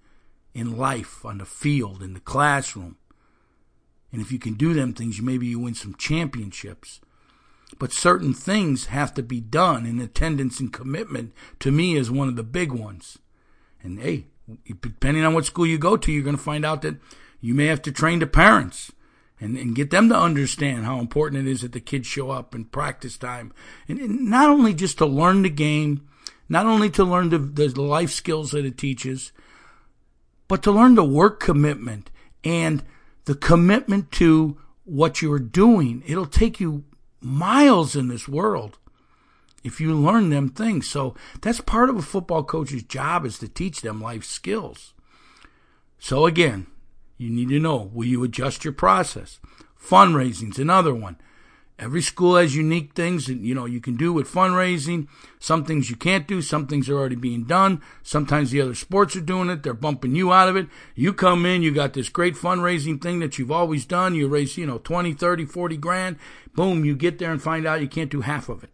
in 0.53 0.77
life, 0.77 1.25
on 1.25 1.39
the 1.39 1.45
field, 1.45 2.01
in 2.01 2.13
the 2.13 2.21
classroom? 2.21 2.95
And 4.13 4.21
if 4.21 4.31
you 4.31 4.39
can 4.39 4.53
do 4.53 4.73
them 4.73 4.93
things, 4.93 5.19
maybe 5.21 5.47
you 5.47 5.59
win 5.59 5.73
some 5.73 5.95
championships. 5.95 7.01
But 7.83 7.91
certain 7.91 8.33
things 8.33 8.85
have 8.85 9.13
to 9.15 9.21
be 9.21 9.41
done, 9.41 9.85
and 9.85 9.99
attendance 9.99 10.61
and 10.61 10.71
commitment 10.71 11.33
to 11.59 11.69
me 11.69 11.97
is 11.97 12.09
one 12.09 12.29
of 12.29 12.37
the 12.37 12.41
big 12.41 12.71
ones. 12.71 13.19
And 13.83 13.99
hey, 13.99 14.27
depending 14.81 15.25
on 15.25 15.33
what 15.33 15.43
school 15.45 15.65
you 15.65 15.77
go 15.77 15.97
to, 15.97 16.09
you're 16.09 16.23
going 16.23 16.37
to 16.37 16.41
find 16.41 16.63
out 16.63 16.81
that 16.83 16.95
you 17.41 17.53
may 17.53 17.65
have 17.65 17.81
to 17.81 17.91
train 17.91 18.19
the 18.19 18.25
parents 18.25 18.93
and, 19.37 19.57
and 19.57 19.75
get 19.75 19.89
them 19.89 20.07
to 20.07 20.15
understand 20.15 20.85
how 20.85 20.97
important 20.97 21.45
it 21.45 21.51
is 21.51 21.59
that 21.59 21.73
the 21.73 21.81
kids 21.81 22.07
show 22.07 22.31
up 22.31 22.55
in 22.55 22.63
practice 22.63 23.17
time. 23.17 23.51
And, 23.89 23.99
and 23.99 24.29
not 24.29 24.49
only 24.49 24.73
just 24.73 24.97
to 24.99 25.05
learn 25.05 25.41
the 25.41 25.49
game, 25.49 26.07
not 26.47 26.65
only 26.65 26.89
to 26.91 27.03
learn 27.03 27.31
the, 27.31 27.37
the 27.37 27.81
life 27.81 28.11
skills 28.11 28.51
that 28.51 28.63
it 28.63 28.77
teaches, 28.77 29.33
but 30.47 30.63
to 30.63 30.71
learn 30.71 30.95
the 30.95 31.03
work 31.03 31.41
commitment 31.41 32.11
and 32.45 32.81
the 33.25 33.35
commitment 33.35 34.09
to 34.13 34.57
what 34.85 35.21
you're 35.21 35.37
doing. 35.37 36.01
It'll 36.07 36.25
take 36.25 36.61
you 36.61 36.85
miles 37.23 37.95
in 37.95 38.07
this 38.07 38.27
world 38.27 38.77
if 39.63 39.79
you 39.79 39.93
learn 39.93 40.29
them 40.29 40.49
things. 40.49 40.89
So 40.89 41.15
that's 41.41 41.61
part 41.61 41.89
of 41.89 41.97
a 41.97 42.01
football 42.01 42.43
coach's 42.43 42.83
job 42.83 43.25
is 43.25 43.39
to 43.39 43.47
teach 43.47 43.81
them 43.81 44.01
life 44.01 44.25
skills. 44.25 44.93
So 45.99 46.25
again, 46.25 46.67
you 47.17 47.29
need 47.29 47.49
to 47.49 47.59
know 47.59 47.89
will 47.93 48.05
you 48.05 48.23
adjust 48.23 48.63
your 48.63 48.73
process? 48.73 49.39
Fundraising's 49.81 50.59
another 50.59 50.93
one. 50.93 51.17
Every 51.79 52.03
school 52.03 52.35
has 52.35 52.55
unique 52.55 52.93
things 52.93 53.25
that 53.25 53.37
you 53.37 53.55
know 53.55 53.65
you 53.65 53.81
can 53.81 53.95
do 53.95 54.13
with 54.13 54.31
fundraising. 54.31 55.07
Some 55.39 55.65
things 55.65 55.89
you 55.89 55.95
can't 55.95 56.27
do, 56.27 56.41
some 56.41 56.67
things 56.67 56.87
are 56.87 56.97
already 56.97 57.15
being 57.15 57.45
done. 57.45 57.81
Sometimes 58.03 58.51
the 58.51 58.61
other 58.61 58.75
sports 58.75 59.15
are 59.15 59.21
doing 59.21 59.49
it, 59.49 59.63
they're 59.63 59.73
bumping 59.73 60.15
you 60.15 60.31
out 60.31 60.49
of 60.49 60.55
it. 60.55 60.67
You 60.95 61.13
come 61.13 61.45
in, 61.45 61.63
you 61.63 61.73
got 61.73 61.93
this 61.93 62.09
great 62.09 62.35
fundraising 62.35 63.01
thing 63.01 63.19
that 63.19 63.39
you've 63.39 63.51
always 63.51 63.85
done. 63.85 64.13
You 64.13 64.27
raise, 64.27 64.55
you 64.55 64.67
know, 64.67 64.77
20, 64.77 65.13
30, 65.13 65.45
40 65.45 65.77
grand. 65.77 66.17
Boom, 66.53 66.85
you 66.85 66.95
get 66.95 67.17
there 67.17 67.31
and 67.31 67.41
find 67.41 67.65
out 67.65 67.81
you 67.81 67.87
can't 67.87 68.11
do 68.11 68.21
half 68.21 68.49
of 68.49 68.63
it. 68.63 68.69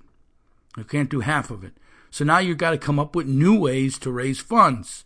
You 0.75 0.83
can't 0.83 1.09
do 1.09 1.21
half 1.21 1.49
of 1.49 1.63
it. 1.63 1.73
So 2.11 2.25
now 2.25 2.39
you've 2.39 2.57
got 2.57 2.71
to 2.71 2.77
come 2.77 2.99
up 2.99 3.15
with 3.15 3.27
new 3.27 3.57
ways 3.57 3.97
to 3.99 4.11
raise 4.11 4.39
funds. 4.39 5.05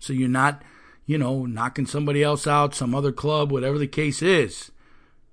So 0.00 0.12
you're 0.12 0.28
not, 0.28 0.62
you 1.06 1.18
know, 1.18 1.44
knocking 1.46 1.86
somebody 1.86 2.22
else 2.22 2.46
out, 2.46 2.74
some 2.74 2.94
other 2.94 3.12
club, 3.12 3.52
whatever 3.52 3.78
the 3.78 3.86
case 3.86 4.22
is. 4.22 4.70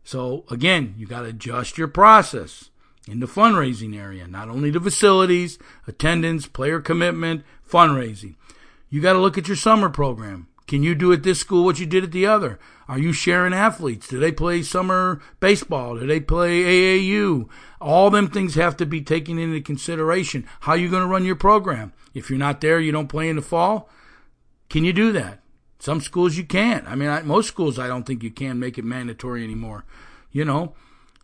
So 0.03 0.45
again, 0.49 0.95
you 0.97 1.07
got 1.07 1.21
to 1.21 1.29
adjust 1.29 1.77
your 1.77 1.87
process 1.87 2.69
in 3.07 3.19
the 3.19 3.27
fundraising 3.27 3.97
area, 3.97 4.27
not 4.27 4.49
only 4.49 4.69
the 4.69 4.79
facilities, 4.79 5.57
attendance, 5.87 6.47
player 6.47 6.79
commitment, 6.79 7.43
fundraising. 7.67 8.35
You 8.89 9.01
got 9.01 9.13
to 9.13 9.19
look 9.19 9.37
at 9.37 9.47
your 9.47 9.57
summer 9.57 9.89
program. 9.89 10.47
Can 10.67 10.83
you 10.83 10.95
do 10.95 11.11
at 11.11 11.23
this 11.23 11.39
school 11.39 11.65
what 11.65 11.79
you 11.79 11.85
did 11.85 12.03
at 12.03 12.13
the 12.13 12.25
other? 12.25 12.57
Are 12.87 12.99
you 12.99 13.11
sharing 13.11 13.53
athletes? 13.53 14.07
Do 14.07 14.19
they 14.19 14.31
play 14.31 14.63
summer 14.63 15.21
baseball? 15.39 15.97
Do 15.97 16.07
they 16.07 16.21
play 16.21 16.61
AAU? 16.63 17.49
All 17.81 18.09
them 18.09 18.29
things 18.29 18.55
have 18.55 18.77
to 18.77 18.85
be 18.85 19.01
taken 19.01 19.37
into 19.37 19.59
consideration. 19.59 20.47
How 20.61 20.73
are 20.73 20.77
you 20.77 20.89
going 20.89 21.01
to 21.01 21.09
run 21.09 21.25
your 21.25 21.35
program? 21.35 21.91
If 22.13 22.29
you're 22.29 22.39
not 22.39 22.61
there, 22.61 22.79
you 22.79 22.93
don't 22.93 23.07
play 23.07 23.27
in 23.27 23.35
the 23.35 23.41
fall. 23.41 23.89
Can 24.69 24.85
you 24.85 24.93
do 24.93 25.11
that? 25.11 25.40
Some 25.81 25.99
schools 25.99 26.37
you 26.37 26.43
can't. 26.43 26.87
I 26.87 26.93
mean, 26.93 27.09
I, 27.09 27.23
most 27.23 27.47
schools 27.47 27.79
I 27.79 27.87
don't 27.87 28.05
think 28.05 28.21
you 28.21 28.29
can 28.29 28.59
make 28.59 28.77
it 28.77 28.85
mandatory 28.85 29.43
anymore. 29.43 29.83
You 30.31 30.45
know, 30.45 30.75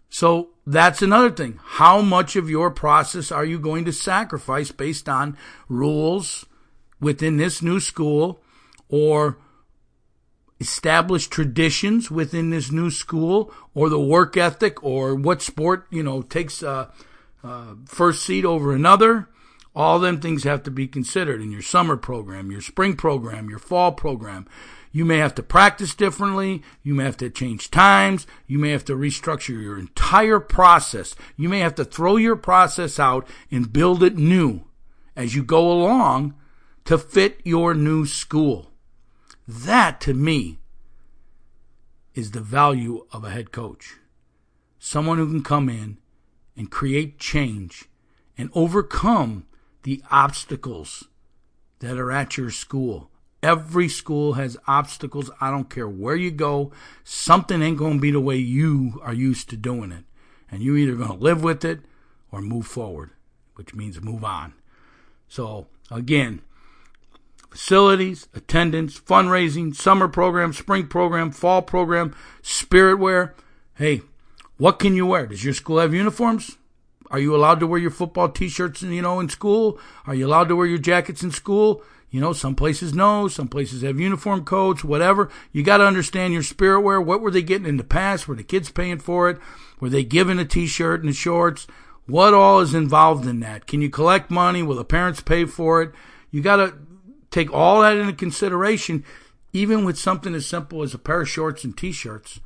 so 0.10 0.50
that's 0.66 1.04
another 1.04 1.30
thing. 1.30 1.60
How 1.64 2.02
much 2.02 2.36
of 2.36 2.50
your 2.50 2.72
process 2.72 3.32
are 3.32 3.46
you 3.46 3.60
going 3.60 3.86
to 3.86 3.94
sacrifice 3.94 4.72
based 4.72 5.08
on 5.08 5.38
rules 5.70 6.44
within 7.00 7.38
this 7.38 7.62
new 7.62 7.80
school 7.80 8.42
or 8.90 9.38
established 10.60 11.30
traditions 11.30 12.10
within 12.10 12.50
this 12.50 12.72
new 12.72 12.90
school 12.90 13.54
or 13.76 13.90
the 13.90 14.00
work 14.00 14.36
ethic 14.36 14.84
or 14.84 15.14
what 15.14 15.44
sport, 15.44 15.86
you 15.92 16.02
know, 16.02 16.24
takes 16.24 16.64
uh, 16.64 16.90
uh, 17.44 17.76
first 17.86 18.24
seat 18.26 18.44
over 18.44 18.74
another? 18.74 19.30
All 19.78 20.00
them 20.00 20.20
things 20.20 20.44
have 20.44 20.64
to 20.64 20.72
be 20.72 20.88
considered 20.88 21.40
in 21.40 21.52
your 21.52 21.62
summer 21.62 21.98
program, 21.98 22.50
your 22.50 22.62
spring 22.62 22.96
program, 22.96 23.48
your 23.48 23.60
fall 23.60 23.92
program. 23.92 24.48
You 24.92 25.06
may 25.06 25.20
have 25.20 25.36
to 25.36 25.44
practice 25.44 25.94
differently. 25.94 26.64
You 26.82 26.96
may 26.96 27.04
have 27.04 27.18
to 27.18 27.30
change 27.30 27.70
times. 27.70 28.26
You 28.48 28.58
may 28.58 28.72
have 28.72 28.84
to 28.86 28.96
restructure 28.96 29.62
your 29.62 29.78
entire 29.78 30.40
process. 30.40 31.14
You 31.36 31.48
may 31.48 31.60
have 31.60 31.76
to 31.76 31.86
throw 31.86 32.16
your 32.16 32.36
process 32.36 32.98
out 32.98 33.28
and 33.52 33.72
build 33.72 34.02
it 34.02 34.18
new 34.18 34.62
as 35.16 35.36
you 35.36 35.44
go 35.44 35.72
along 35.72 36.34
to 36.86 36.98
fit 36.98 37.40
your 37.44 37.76
new 37.76 38.08
school. 38.08 38.72
That 39.48 40.02
to 40.02 40.16
me 40.16 40.58
is 42.16 42.32
the 42.32 42.42
value 42.42 43.06
of 43.12 43.24
a 43.24 43.30
head 43.30 43.52
coach. 43.52 43.98
Someone 44.80 45.20
who 45.20 45.28
can 45.28 45.44
come 45.44 45.70
in 45.70 46.00
and 46.56 46.72
create 46.72 47.20
change 47.20 47.86
and 48.40 48.50
overcome 48.56 49.46
the 49.88 50.04
obstacles 50.12 51.06
that 51.80 51.98
are 51.98 52.12
at 52.12 52.36
your 52.36 52.52
school. 52.52 53.10
Every 53.42 53.88
school 53.88 54.34
has 54.34 54.58
obstacles. 54.68 55.32
I 55.40 55.50
don't 55.50 55.70
care 55.70 55.88
where 55.88 56.18
you 56.18 56.30
go. 56.30 56.74
Something 57.06 57.62
ain't 57.62 57.78
going 57.78 57.94
to 57.94 58.02
be 58.02 58.12
the 58.12 58.20
way 58.20 58.36
you 58.36 59.00
are 59.02 59.14
used 59.14 59.50
to 59.50 59.56
doing 59.56 59.94
it. 59.94 60.04
And 60.52 60.62
you're 60.62 60.76
either 60.76 60.96
going 60.96 61.18
to 61.18 61.24
live 61.24 61.42
with 61.42 61.64
it 61.64 61.80
or 62.34 62.42
move 62.42 62.68
forward, 62.68 63.12
which 63.56 63.74
means 63.74 64.02
move 64.02 64.26
on. 64.26 64.56
So, 65.30 65.68
again, 65.90 66.42
facilities, 67.50 68.28
attendance, 68.34 69.00
fundraising, 69.00 69.74
summer 69.74 70.10
program, 70.10 70.52
spring 70.52 70.88
program, 70.88 71.32
fall 71.32 71.62
program, 71.62 72.14
spirit 72.42 73.00
wear. 73.00 73.36
Hey, 73.76 74.02
what 74.58 74.80
can 74.80 74.96
you 74.96 75.06
wear? 75.06 75.28
Does 75.28 75.46
your 75.46 75.54
school 75.54 75.80
have 75.80 75.94
uniforms? 75.94 76.58
Are 77.10 77.20
you 77.20 77.36
allowed 77.36 77.60
to 77.62 77.68
wear 77.68 77.80
your 77.80 77.92
football 77.92 78.30
t-shirts, 78.30 78.82
you 78.82 79.02
know, 79.02 79.20
in 79.20 79.30
school? 79.30 79.80
Are 80.06 80.16
you 80.16 80.28
allowed 80.28 80.50
to 80.50 80.56
wear 80.56 80.68
your 80.68 80.78
jackets 80.78 81.24
in 81.24 81.32
school? 81.32 81.84
You 82.10 82.22
know, 82.22 82.34
some 82.34 82.56
places 82.56 82.94
no, 82.94 83.28
some 83.28 83.48
places 83.48 83.82
have 83.82 84.00
uniform 84.00 84.46
codes, 84.46 84.84
whatever. 84.84 85.30
You 85.52 85.64
got 85.64 85.78
to 85.78 85.86
understand 85.86 86.34
your 86.34 86.44
spirit 86.44 86.82
wear. 86.82 87.02
What 87.02 87.22
were 87.22 87.32
they 87.32 87.42
getting 87.42 87.68
in 87.68 87.78
the 87.78 87.84
past? 87.84 88.28
Were 88.28 88.36
the 88.36 88.44
kids 88.44 88.72
paying 88.72 89.00
for 89.00 89.30
it? 89.30 89.40
Were 89.80 89.90
they 89.90 90.04
given 90.04 90.40
a 90.40 90.46
t-shirt 90.46 91.04
and 91.04 91.16
shorts? 91.16 91.68
What 92.06 92.34
all 92.34 92.62
is 92.62 92.74
involved 92.74 93.28
in 93.28 93.42
that? 93.42 93.68
Can 93.68 93.82
you 93.82 93.90
collect 93.90 94.32
money? 94.32 94.64
Will 94.64 94.78
the 94.78 94.86
parents 94.86 95.20
pay 95.20 95.44
for 95.44 95.82
it? 95.82 95.92
You 96.32 96.42
got 96.42 96.58
to 96.58 96.76
take 97.30 97.54
all 97.54 97.82
that 97.82 97.98
into 97.98 98.14
consideration, 98.14 99.04
even 99.52 99.84
with 99.84 99.98
something 99.98 100.34
as 100.34 100.46
simple 100.46 100.84
as 100.84 100.94
a 100.94 101.00
pair 101.00 101.22
of 101.22 101.30
shorts 101.30 101.66
and 101.66 101.78
t-shirts. 101.78 102.40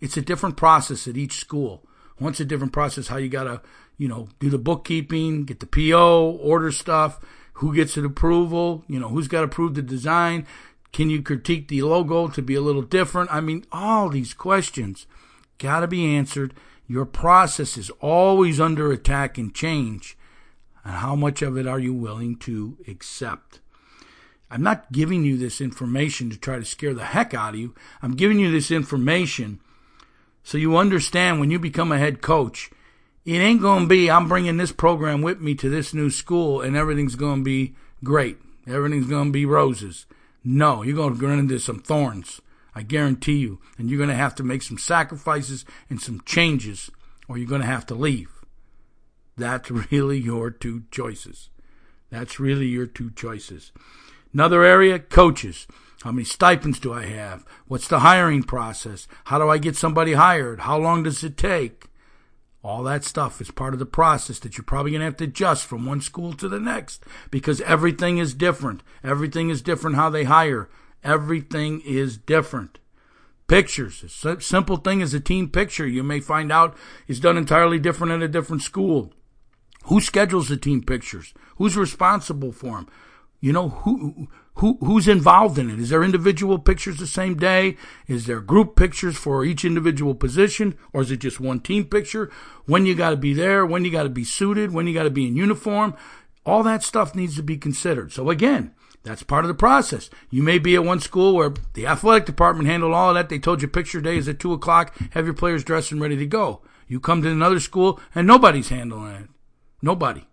It's 0.00 0.16
a 0.16 0.22
different 0.22 0.56
process 0.56 1.06
at 1.06 1.18
each 1.18 1.34
school. 1.34 1.86
Once 2.18 2.40
a 2.40 2.44
different 2.46 2.72
process, 2.72 3.08
how 3.08 3.18
you 3.18 3.28
got 3.28 3.44
to 3.44 3.60
you 3.98 4.08
know, 4.08 4.28
do 4.40 4.50
the 4.50 4.58
bookkeeping, 4.58 5.44
get 5.44 5.60
the 5.60 5.66
PO, 5.66 6.38
order 6.42 6.70
stuff. 6.70 7.20
Who 7.54 7.74
gets 7.74 7.96
an 7.96 8.04
approval? 8.04 8.84
You 8.88 9.00
know, 9.00 9.08
who's 9.08 9.28
got 9.28 9.40
to 9.40 9.46
approve 9.46 9.74
the 9.74 9.82
design? 9.82 10.46
Can 10.92 11.10
you 11.10 11.22
critique 11.22 11.68
the 11.68 11.82
logo 11.82 12.28
to 12.28 12.42
be 12.42 12.54
a 12.54 12.60
little 12.60 12.82
different? 12.82 13.32
I 13.32 13.40
mean, 13.40 13.64
all 13.72 14.08
these 14.08 14.34
questions 14.34 15.06
got 15.58 15.80
to 15.80 15.86
be 15.86 16.14
answered. 16.16 16.54
Your 16.86 17.04
process 17.04 17.76
is 17.76 17.90
always 18.00 18.60
under 18.60 18.92
attack 18.92 19.38
and 19.38 19.54
change. 19.54 20.16
And 20.84 20.94
how 20.94 21.16
much 21.16 21.42
of 21.42 21.56
it 21.56 21.66
are 21.66 21.80
you 21.80 21.94
willing 21.94 22.36
to 22.40 22.78
accept? 22.86 23.60
I'm 24.50 24.62
not 24.62 24.92
giving 24.92 25.24
you 25.24 25.36
this 25.36 25.60
information 25.60 26.30
to 26.30 26.38
try 26.38 26.58
to 26.58 26.64
scare 26.64 26.94
the 26.94 27.06
heck 27.06 27.34
out 27.34 27.54
of 27.54 27.60
you. 27.60 27.74
I'm 28.00 28.14
giving 28.14 28.38
you 28.38 28.50
this 28.52 28.70
information 28.70 29.60
so 30.44 30.58
you 30.58 30.76
understand 30.76 31.40
when 31.40 31.50
you 31.50 31.58
become 31.58 31.90
a 31.90 31.98
head 31.98 32.22
coach, 32.22 32.70
it 33.26 33.38
ain't 33.38 33.60
going 33.60 33.82
to 33.82 33.88
be, 33.88 34.08
I'm 34.08 34.28
bringing 34.28 34.56
this 34.56 34.70
program 34.70 35.20
with 35.20 35.40
me 35.40 35.56
to 35.56 35.68
this 35.68 35.92
new 35.92 36.10
school 36.10 36.60
and 36.60 36.76
everything's 36.76 37.16
going 37.16 37.40
to 37.40 37.44
be 37.44 37.74
great. 38.04 38.38
Everything's 38.68 39.08
going 39.08 39.26
to 39.26 39.32
be 39.32 39.44
roses. 39.44 40.06
No, 40.44 40.82
you're 40.82 40.94
going 40.94 41.18
to 41.18 41.26
run 41.26 41.40
into 41.40 41.58
some 41.58 41.80
thorns. 41.80 42.40
I 42.72 42.82
guarantee 42.82 43.38
you. 43.38 43.58
And 43.76 43.90
you're 43.90 43.98
going 43.98 44.10
to 44.10 44.14
have 44.14 44.36
to 44.36 44.44
make 44.44 44.62
some 44.62 44.78
sacrifices 44.78 45.64
and 45.90 46.00
some 46.00 46.20
changes 46.24 46.88
or 47.26 47.36
you're 47.36 47.48
going 47.48 47.62
to 47.62 47.66
have 47.66 47.84
to 47.86 47.96
leave. 47.96 48.30
That's 49.36 49.70
really 49.90 50.18
your 50.18 50.52
two 50.52 50.84
choices. 50.92 51.50
That's 52.10 52.38
really 52.38 52.66
your 52.66 52.86
two 52.86 53.10
choices. 53.10 53.72
Another 54.32 54.62
area, 54.62 55.00
coaches. 55.00 55.66
How 56.04 56.12
many 56.12 56.24
stipends 56.24 56.78
do 56.78 56.92
I 56.92 57.06
have? 57.06 57.44
What's 57.66 57.88
the 57.88 58.00
hiring 58.00 58.44
process? 58.44 59.08
How 59.24 59.38
do 59.40 59.48
I 59.48 59.58
get 59.58 59.74
somebody 59.74 60.12
hired? 60.12 60.60
How 60.60 60.78
long 60.78 61.02
does 61.02 61.24
it 61.24 61.36
take? 61.36 61.86
All 62.66 62.82
that 62.82 63.04
stuff 63.04 63.40
is 63.40 63.52
part 63.52 63.74
of 63.74 63.78
the 63.78 63.86
process 63.86 64.40
that 64.40 64.58
you're 64.58 64.64
probably 64.64 64.90
going 64.90 64.98
to 64.98 65.04
have 65.04 65.16
to 65.18 65.24
adjust 65.24 65.66
from 65.66 65.86
one 65.86 66.00
school 66.00 66.32
to 66.32 66.48
the 66.48 66.58
next 66.58 67.04
because 67.30 67.60
everything 67.60 68.18
is 68.18 68.34
different. 68.34 68.82
Everything 69.04 69.50
is 69.50 69.62
different 69.62 69.94
how 69.94 70.10
they 70.10 70.24
hire. 70.24 70.68
Everything 71.04 71.80
is 71.82 72.18
different. 72.18 72.80
Pictures, 73.46 74.02
a 74.24 74.40
simple 74.40 74.78
thing 74.78 75.00
as 75.00 75.14
a 75.14 75.20
team 75.20 75.48
picture, 75.48 75.86
you 75.86 76.02
may 76.02 76.18
find 76.18 76.50
out 76.50 76.76
is 77.06 77.20
done 77.20 77.36
entirely 77.36 77.78
different 77.78 78.12
at 78.12 78.22
a 78.22 78.26
different 78.26 78.62
school. 78.62 79.12
Who 79.84 80.00
schedules 80.00 80.48
the 80.48 80.56
team 80.56 80.82
pictures? 80.82 81.34
Who's 81.58 81.76
responsible 81.76 82.50
for 82.50 82.78
them? 82.78 82.88
You 83.40 83.52
know, 83.52 83.68
who, 83.68 84.28
who, 84.54 84.78
who's 84.80 85.06
involved 85.06 85.58
in 85.58 85.70
it? 85.70 85.78
Is 85.78 85.90
there 85.90 86.02
individual 86.02 86.58
pictures 86.58 86.96
the 86.96 87.06
same 87.06 87.36
day? 87.36 87.76
Is 88.06 88.26
there 88.26 88.40
group 88.40 88.76
pictures 88.76 89.16
for 89.16 89.44
each 89.44 89.64
individual 89.64 90.14
position? 90.14 90.76
Or 90.92 91.02
is 91.02 91.10
it 91.10 91.18
just 91.18 91.40
one 91.40 91.60
team 91.60 91.84
picture? 91.84 92.30
When 92.64 92.86
you 92.86 92.94
got 92.94 93.10
to 93.10 93.16
be 93.16 93.34
there, 93.34 93.66
when 93.66 93.84
you 93.84 93.90
got 93.90 94.04
to 94.04 94.08
be 94.08 94.24
suited, 94.24 94.72
when 94.72 94.86
you 94.86 94.94
got 94.94 95.04
to 95.04 95.10
be 95.10 95.26
in 95.26 95.36
uniform. 95.36 95.94
All 96.44 96.62
that 96.62 96.82
stuff 96.82 97.14
needs 97.14 97.36
to 97.36 97.42
be 97.42 97.56
considered. 97.56 98.12
So 98.12 98.30
again, 98.30 98.72
that's 99.02 99.22
part 99.22 99.44
of 99.44 99.48
the 99.48 99.54
process. 99.54 100.10
You 100.30 100.42
may 100.42 100.58
be 100.58 100.74
at 100.74 100.84
one 100.84 101.00
school 101.00 101.34
where 101.34 101.52
the 101.74 101.86
athletic 101.86 102.24
department 102.24 102.68
handled 102.68 102.94
all 102.94 103.10
of 103.10 103.14
that. 103.14 103.28
They 103.28 103.38
told 103.38 103.62
you 103.62 103.68
picture 103.68 104.00
day 104.00 104.16
is 104.16 104.28
at 104.28 104.38
two 104.38 104.52
o'clock. 104.52 104.96
Have 105.10 105.26
your 105.26 105.34
players 105.34 105.62
dressed 105.62 105.92
and 105.92 106.00
ready 106.00 106.16
to 106.16 106.26
go. 106.26 106.62
You 106.88 107.00
come 107.00 107.22
to 107.22 107.30
another 107.30 107.60
school 107.60 108.00
and 108.14 108.26
nobody's 108.26 108.68
handling 108.68 109.14
it. 109.14 109.28
Nobody. 109.82 110.26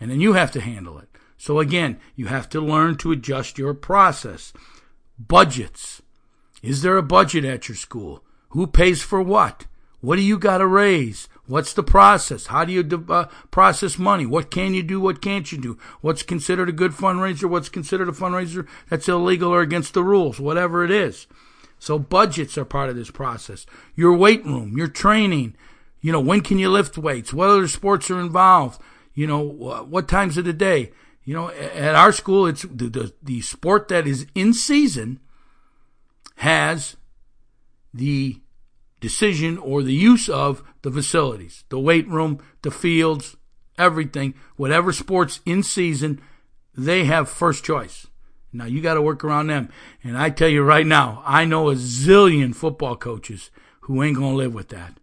And 0.00 0.10
then 0.10 0.20
you 0.20 0.32
have 0.32 0.50
to 0.52 0.60
handle 0.60 0.98
it. 0.98 1.08
So 1.36 1.58
again, 1.58 1.98
you 2.16 2.26
have 2.26 2.48
to 2.50 2.60
learn 2.60 2.96
to 2.98 3.12
adjust 3.12 3.58
your 3.58 3.74
process. 3.74 4.52
Budgets. 5.18 6.02
Is 6.62 6.82
there 6.82 6.96
a 6.96 7.02
budget 7.02 7.44
at 7.44 7.68
your 7.68 7.76
school? 7.76 8.24
Who 8.50 8.66
pays 8.66 9.02
for 9.02 9.20
what? 9.20 9.66
What 10.00 10.16
do 10.16 10.22
you 10.22 10.38
got 10.38 10.58
to 10.58 10.66
raise? 10.66 11.28
What's 11.46 11.74
the 11.74 11.82
process? 11.82 12.46
How 12.46 12.64
do 12.64 12.72
you 12.72 13.04
uh, 13.08 13.26
process 13.50 13.98
money? 13.98 14.24
What 14.24 14.50
can 14.50 14.72
you 14.72 14.82
do? 14.82 14.98
What 15.00 15.20
can't 15.20 15.50
you 15.50 15.58
do? 15.58 15.78
What's 16.00 16.22
considered 16.22 16.68
a 16.68 16.72
good 16.72 16.92
fundraiser? 16.92 17.48
What's 17.48 17.68
considered 17.68 18.08
a 18.08 18.12
fundraiser 18.12 18.66
that's 18.88 19.08
illegal 19.08 19.52
or 19.52 19.60
against 19.60 19.92
the 19.92 20.04
rules? 20.04 20.40
Whatever 20.40 20.84
it 20.84 20.90
is. 20.90 21.26
So 21.78 21.98
budgets 21.98 22.56
are 22.56 22.64
part 22.64 22.88
of 22.88 22.96
this 22.96 23.10
process. 23.10 23.66
Your 23.94 24.14
weight 24.14 24.44
room, 24.44 24.78
your 24.78 24.88
training. 24.88 25.54
You 26.00 26.12
know, 26.12 26.20
when 26.20 26.40
can 26.40 26.58
you 26.58 26.70
lift 26.70 26.96
weights? 26.96 27.34
What 27.34 27.50
other 27.50 27.68
sports 27.68 28.10
are 28.10 28.20
involved? 28.20 28.80
You 29.14 29.26
know, 29.26 29.40
what 29.40 30.08
times 30.08 30.38
of 30.38 30.44
the 30.44 30.52
day? 30.52 30.92
You 31.24 31.34
know, 31.34 31.50
at 31.50 31.94
our 31.94 32.12
school, 32.12 32.46
it's 32.46 32.62
the, 32.62 32.88
the, 32.88 33.14
the 33.22 33.40
sport 33.40 33.88
that 33.88 34.06
is 34.06 34.26
in 34.34 34.52
season 34.52 35.20
has 36.36 36.96
the 37.92 38.40
decision 39.00 39.56
or 39.58 39.82
the 39.82 39.94
use 39.94 40.28
of 40.28 40.62
the 40.82 40.90
facilities, 40.90 41.64
the 41.68 41.78
weight 41.78 42.06
room, 42.08 42.40
the 42.62 42.70
fields, 42.70 43.36
everything, 43.78 44.34
whatever 44.56 44.92
sports 44.92 45.40
in 45.46 45.62
season, 45.62 46.20
they 46.76 47.04
have 47.04 47.28
first 47.28 47.64
choice. 47.64 48.06
Now 48.52 48.66
you 48.66 48.80
got 48.80 48.94
to 48.94 49.02
work 49.02 49.24
around 49.24 49.48
them. 49.48 49.68
And 50.02 50.16
I 50.16 50.30
tell 50.30 50.48
you 50.48 50.62
right 50.62 50.86
now, 50.86 51.22
I 51.24 51.44
know 51.44 51.70
a 51.70 51.74
zillion 51.74 52.54
football 52.54 52.96
coaches 52.96 53.50
who 53.82 54.02
ain't 54.02 54.16
going 54.16 54.32
to 54.32 54.36
live 54.36 54.54
with 54.54 54.68
that. 54.68 54.98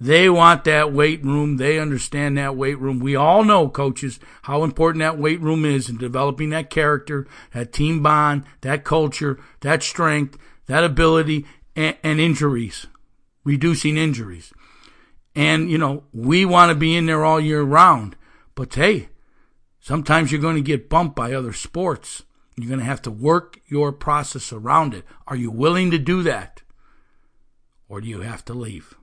They 0.00 0.30
want 0.30 0.64
that 0.64 0.94
weight 0.94 1.22
room. 1.22 1.58
They 1.58 1.78
understand 1.78 2.38
that 2.38 2.56
weight 2.56 2.78
room. 2.78 3.00
We 3.00 3.14
all 3.14 3.44
know, 3.44 3.68
coaches, 3.68 4.18
how 4.42 4.64
important 4.64 5.00
that 5.00 5.18
weight 5.18 5.40
room 5.42 5.66
is 5.66 5.90
in 5.90 5.98
developing 5.98 6.48
that 6.50 6.70
character, 6.70 7.26
that 7.52 7.74
team 7.74 8.02
bond, 8.02 8.44
that 8.62 8.82
culture, 8.82 9.38
that 9.60 9.82
strength, 9.82 10.38
that 10.66 10.84
ability, 10.84 11.44
and, 11.76 11.96
and 12.02 12.18
injuries, 12.18 12.86
reducing 13.44 13.98
injuries. 13.98 14.54
And, 15.34 15.70
you 15.70 15.76
know, 15.76 16.04
we 16.14 16.46
want 16.46 16.70
to 16.70 16.74
be 16.74 16.96
in 16.96 17.04
there 17.04 17.24
all 17.24 17.38
year 17.38 17.62
round. 17.62 18.16
But 18.54 18.74
hey, 18.74 19.10
sometimes 19.80 20.32
you're 20.32 20.40
going 20.40 20.56
to 20.56 20.62
get 20.62 20.88
bumped 20.88 21.14
by 21.14 21.34
other 21.34 21.52
sports. 21.52 22.24
You're 22.56 22.68
going 22.68 22.80
to 22.80 22.86
have 22.86 23.02
to 23.02 23.10
work 23.10 23.60
your 23.66 23.92
process 23.92 24.50
around 24.50 24.94
it. 24.94 25.04
Are 25.26 25.36
you 25.36 25.50
willing 25.50 25.90
to 25.90 25.98
do 25.98 26.22
that? 26.22 26.62
Or 27.86 28.00
do 28.00 28.08
you 28.08 28.22
have 28.22 28.44
to 28.46 28.54
leave? 28.54 28.94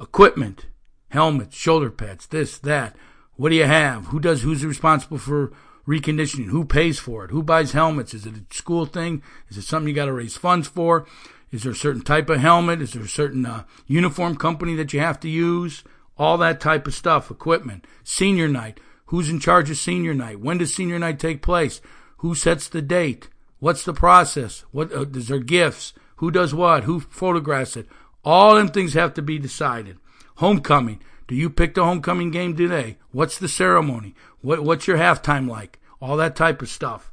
Equipment, 0.00 0.66
helmets, 1.10 1.56
shoulder 1.56 1.90
pads, 1.90 2.26
this, 2.26 2.58
that. 2.58 2.96
What 3.36 3.50
do 3.50 3.56
you 3.56 3.64
have? 3.64 4.06
Who 4.06 4.20
does? 4.20 4.42
Who's 4.42 4.64
responsible 4.64 5.18
for 5.18 5.52
reconditioning? 5.86 6.50
Who 6.50 6.64
pays 6.64 6.98
for 6.98 7.24
it? 7.24 7.30
Who 7.30 7.42
buys 7.42 7.72
helmets? 7.72 8.14
Is 8.14 8.26
it 8.26 8.34
a 8.34 8.54
school 8.54 8.86
thing? 8.86 9.22
Is 9.48 9.56
it 9.56 9.62
something 9.62 9.88
you 9.88 9.94
got 9.94 10.06
to 10.06 10.12
raise 10.12 10.36
funds 10.36 10.68
for? 10.68 11.06
Is 11.50 11.64
there 11.64 11.72
a 11.72 11.76
certain 11.76 12.02
type 12.02 12.30
of 12.30 12.40
helmet? 12.40 12.80
Is 12.82 12.92
there 12.92 13.02
a 13.02 13.08
certain 13.08 13.44
uh, 13.44 13.64
uniform 13.86 14.36
company 14.36 14.74
that 14.76 14.92
you 14.92 15.00
have 15.00 15.18
to 15.20 15.28
use? 15.28 15.82
All 16.16 16.38
that 16.38 16.60
type 16.60 16.86
of 16.86 16.94
stuff, 16.94 17.30
equipment. 17.30 17.86
Senior 18.04 18.46
night. 18.46 18.78
Who's 19.06 19.30
in 19.30 19.40
charge 19.40 19.70
of 19.70 19.76
senior 19.76 20.14
night? 20.14 20.38
When 20.38 20.58
does 20.58 20.74
senior 20.74 20.98
night 20.98 21.18
take 21.18 21.42
place? 21.42 21.80
Who 22.18 22.34
sets 22.34 22.68
the 22.68 22.82
date? 22.82 23.28
What's 23.58 23.84
the 23.84 23.94
process? 23.94 24.64
What 24.70 24.92
uh, 24.92 25.06
is 25.06 25.28
there 25.28 25.38
gifts? 25.38 25.92
Who 26.16 26.30
does 26.30 26.54
what? 26.54 26.84
Who 26.84 27.00
photographs 27.00 27.76
it? 27.76 27.88
All 28.24 28.54
them 28.54 28.68
things 28.68 28.94
have 28.94 29.14
to 29.14 29.22
be 29.22 29.38
decided. 29.38 29.98
Homecoming. 30.36 31.02
Do 31.28 31.34
you 31.34 31.48
pick 31.48 31.74
the 31.74 31.84
homecoming 31.84 32.30
game 32.30 32.56
today? 32.56 32.98
What's 33.12 33.38
the 33.38 33.48
ceremony? 33.48 34.14
What, 34.40 34.64
what's 34.64 34.86
your 34.86 34.98
halftime 34.98 35.48
like? 35.48 35.78
All 36.00 36.16
that 36.16 36.36
type 36.36 36.62
of 36.62 36.68
stuff. 36.68 37.12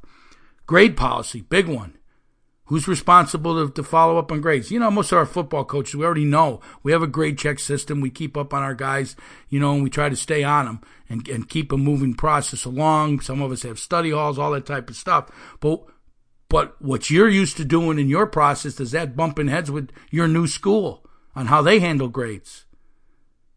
Grade 0.66 0.96
policy, 0.96 1.42
big 1.42 1.68
one. 1.68 1.94
Who's 2.64 2.86
responsible 2.86 3.66
to, 3.66 3.72
to, 3.72 3.82
follow 3.82 4.18
up 4.18 4.30
on 4.30 4.42
grades? 4.42 4.70
You 4.70 4.78
know, 4.78 4.90
most 4.90 5.10
of 5.10 5.16
our 5.16 5.24
football 5.24 5.64
coaches, 5.64 5.94
we 5.94 6.04
already 6.04 6.26
know. 6.26 6.60
We 6.82 6.92
have 6.92 7.02
a 7.02 7.06
grade 7.06 7.38
check 7.38 7.58
system. 7.58 8.02
We 8.02 8.10
keep 8.10 8.36
up 8.36 8.52
on 8.52 8.62
our 8.62 8.74
guys, 8.74 9.16
you 9.48 9.58
know, 9.58 9.72
and 9.72 9.82
we 9.82 9.88
try 9.88 10.10
to 10.10 10.16
stay 10.16 10.44
on 10.44 10.66
them 10.66 10.80
and, 11.08 11.26
and 11.28 11.48
keep 11.48 11.72
a 11.72 11.78
moving 11.78 12.12
process 12.12 12.66
along. 12.66 13.20
Some 13.20 13.40
of 13.40 13.52
us 13.52 13.62
have 13.62 13.78
study 13.78 14.10
halls, 14.10 14.38
all 14.38 14.50
that 14.50 14.66
type 14.66 14.90
of 14.90 14.96
stuff. 14.96 15.30
But 15.60 15.82
but 16.48 16.80
what 16.80 17.10
you're 17.10 17.28
used 17.28 17.56
to 17.58 17.64
doing 17.64 17.98
in 17.98 18.08
your 18.08 18.26
process, 18.26 18.76
does 18.76 18.92
that 18.92 19.16
bumping 19.16 19.48
heads 19.48 19.70
with 19.70 19.90
your 20.10 20.28
new 20.28 20.46
school 20.46 21.06
on 21.34 21.46
how 21.46 21.62
they 21.62 21.78
handle 21.78 22.08
grades? 22.08 22.64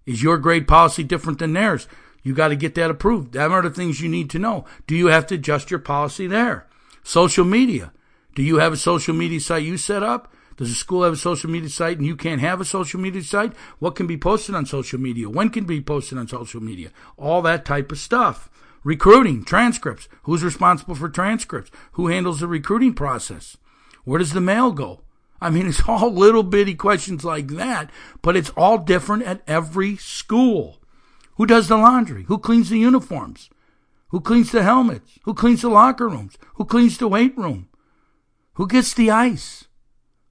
Is 0.05 0.21
your 0.21 0.37
grade 0.37 0.67
policy 0.67 1.03
different 1.03 1.39
than 1.39 1.53
theirs? 1.53 1.87
You 2.23 2.33
got 2.33 2.49
to 2.49 2.55
get 2.55 2.75
that 2.75 2.91
approved. 2.91 3.33
That 3.33 3.51
are 3.51 3.61
the 3.61 3.69
things 3.69 4.01
you 4.01 4.09
need 4.09 4.29
to 4.31 4.39
know. 4.39 4.65
Do 4.87 4.95
you 4.95 5.07
have 5.07 5.25
to 5.27 5.35
adjust 5.35 5.71
your 5.71 5.79
policy 5.79 6.27
there? 6.27 6.67
Social 7.03 7.45
media. 7.45 7.93
Do 8.35 8.43
you 8.43 8.57
have 8.57 8.73
a 8.73 8.77
social 8.77 9.15
media 9.15 9.39
site 9.39 9.63
you 9.63 9.77
set 9.77 10.03
up? 10.03 10.33
Does 10.57 10.69
the 10.69 10.75
school 10.75 11.03
have 11.03 11.13
a 11.13 11.17
social 11.17 11.49
media 11.49 11.69
site 11.69 11.97
and 11.97 12.05
you 12.05 12.15
can't 12.15 12.41
have 12.41 12.61
a 12.61 12.65
social 12.65 12.99
media 12.99 13.23
site? 13.23 13.53
What 13.79 13.95
can 13.95 14.05
be 14.05 14.17
posted 14.17 14.53
on 14.53 14.65
social 14.65 14.99
media? 14.99 15.29
When 15.29 15.49
can 15.49 15.63
be 15.65 15.81
posted 15.81 16.17
on 16.17 16.27
social 16.27 16.61
media? 16.61 16.91
All 17.17 17.41
that 17.41 17.65
type 17.65 17.91
of 17.91 17.97
stuff. 17.97 18.49
Recruiting, 18.83 19.43
transcripts. 19.43 20.09
Who's 20.23 20.43
responsible 20.43 20.95
for 20.95 21.09
transcripts? 21.09 21.71
Who 21.93 22.07
handles 22.07 22.39
the 22.39 22.47
recruiting 22.47 22.93
process? 22.93 23.57
Where 24.03 24.19
does 24.19 24.33
the 24.33 24.41
mail 24.41 24.71
go? 24.71 25.01
I 25.39 25.49
mean, 25.49 25.67
it's 25.67 25.87
all 25.87 26.11
little 26.11 26.43
bitty 26.43 26.75
questions 26.75 27.23
like 27.23 27.47
that, 27.49 27.89
but 28.21 28.35
it's 28.35 28.51
all 28.51 28.77
different 28.77 29.23
at 29.23 29.41
every 29.47 29.97
school. 29.97 30.79
Who 31.35 31.45
does 31.45 31.67
the 31.67 31.77
laundry? 31.77 32.23
Who 32.23 32.37
cleans 32.37 32.69
the 32.69 32.79
uniforms? 32.79 33.49
Who 34.09 34.19
cleans 34.19 34.51
the 34.51 34.63
helmets? 34.63 35.17
Who 35.23 35.33
cleans 35.33 35.61
the 35.61 35.69
locker 35.69 36.09
rooms? 36.09 36.37
Who 36.55 36.65
cleans 36.65 36.97
the 36.97 37.07
weight 37.07 37.37
room? 37.37 37.69
Who 38.55 38.67
gets 38.67 38.93
the 38.93 39.09
ice? 39.09 39.65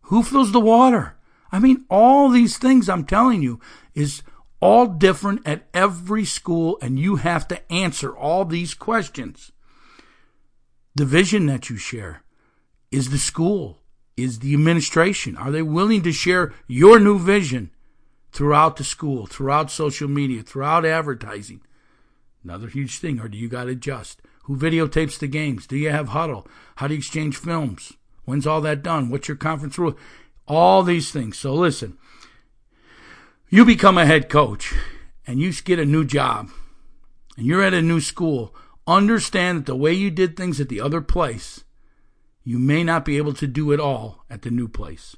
Who 0.02 0.22
fills 0.22 0.52
the 0.52 0.60
water? 0.60 1.16
I 1.50 1.58
mean, 1.58 1.84
all 1.88 2.28
these 2.28 2.58
things 2.58 2.88
I'm 2.88 3.04
telling 3.04 3.42
you 3.42 3.58
is 3.94 4.22
all 4.60 4.86
different 4.86 5.46
at 5.46 5.66
every 5.72 6.24
school, 6.24 6.78
and 6.82 6.98
you 6.98 7.16
have 7.16 7.48
to 7.48 7.72
answer 7.72 8.14
all 8.14 8.44
these 8.44 8.74
questions. 8.74 9.52
The 10.94 11.04
vision 11.04 11.46
that 11.46 11.70
you 11.70 11.76
share 11.76 12.22
is 12.90 13.10
the 13.10 13.18
school, 13.18 13.78
is 14.16 14.40
the 14.40 14.54
administration. 14.54 15.36
Are 15.36 15.50
they 15.50 15.62
willing 15.62 16.02
to 16.02 16.12
share 16.12 16.52
your 16.66 16.98
new 16.98 17.18
vision 17.18 17.70
throughout 18.32 18.76
the 18.76 18.84
school, 18.84 19.26
throughout 19.26 19.70
social 19.70 20.08
media, 20.08 20.42
throughout 20.42 20.84
advertising? 20.84 21.62
Another 22.44 22.68
huge 22.68 22.98
thing. 22.98 23.20
Or 23.20 23.28
do 23.28 23.38
you 23.38 23.48
got 23.48 23.64
to 23.64 23.70
adjust? 23.70 24.20
Who 24.44 24.56
videotapes 24.56 25.18
the 25.18 25.28
games? 25.28 25.66
Do 25.66 25.76
you 25.76 25.90
have 25.90 26.08
Hudl? 26.08 26.46
How 26.76 26.88
do 26.88 26.94
you 26.94 26.98
exchange 26.98 27.36
films? 27.36 27.92
When's 28.24 28.46
all 28.46 28.60
that 28.62 28.82
done? 28.82 29.10
What's 29.10 29.28
your 29.28 29.36
conference 29.36 29.78
rule? 29.78 29.96
All 30.46 30.82
these 30.82 31.10
things. 31.10 31.38
So 31.38 31.54
listen, 31.54 31.96
you 33.52 33.64
become 33.64 33.98
a 33.98 34.06
head 34.06 34.28
coach 34.28 34.74
and 35.26 35.40
you 35.40 35.52
get 35.52 35.80
a 35.80 35.84
new 35.84 36.04
job 36.04 36.50
and 37.36 37.44
you're 37.44 37.64
at 37.64 37.74
a 37.74 37.82
new 37.82 38.00
school. 38.00 38.54
Understand 38.86 39.58
that 39.58 39.66
the 39.66 39.76
way 39.76 39.92
you 39.92 40.08
did 40.08 40.36
things 40.36 40.60
at 40.60 40.68
the 40.68 40.80
other 40.80 41.00
place, 41.00 41.64
you 42.44 42.60
may 42.60 42.84
not 42.84 43.04
be 43.04 43.16
able 43.16 43.34
to 43.34 43.48
do 43.48 43.72
it 43.72 43.80
all 43.80 44.24
at 44.30 44.42
the 44.42 44.50
new 44.50 44.68
place. 44.68 45.16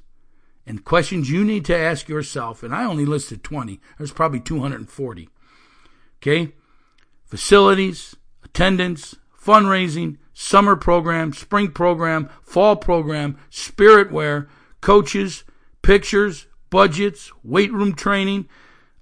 And 0.65 0.83
questions 0.83 1.29
you 1.29 1.43
need 1.43 1.63
to 1.65 1.77
ask 1.77 2.09
yourself, 2.09 2.63
and 2.63 2.73
I 2.73 2.85
only 2.85 3.05
listed 3.05 3.43
20, 3.43 3.79
there's 3.97 4.11
probably 4.11 4.39
240. 4.39 5.29
Okay? 6.17 6.53
Facilities, 7.25 8.15
attendance, 8.43 9.15
fundraising, 9.39 10.17
summer 10.33 10.75
program, 10.75 11.33
spring 11.33 11.69
program, 11.69 12.29
fall 12.41 12.77
program, 12.77 13.37
spirit 13.49 14.11
wear, 14.11 14.47
coaches, 14.81 15.43
pictures, 15.83 16.47
budgets, 16.73 17.31
weight 17.43 17.71
room 17.71 17.93
training, 17.93 18.49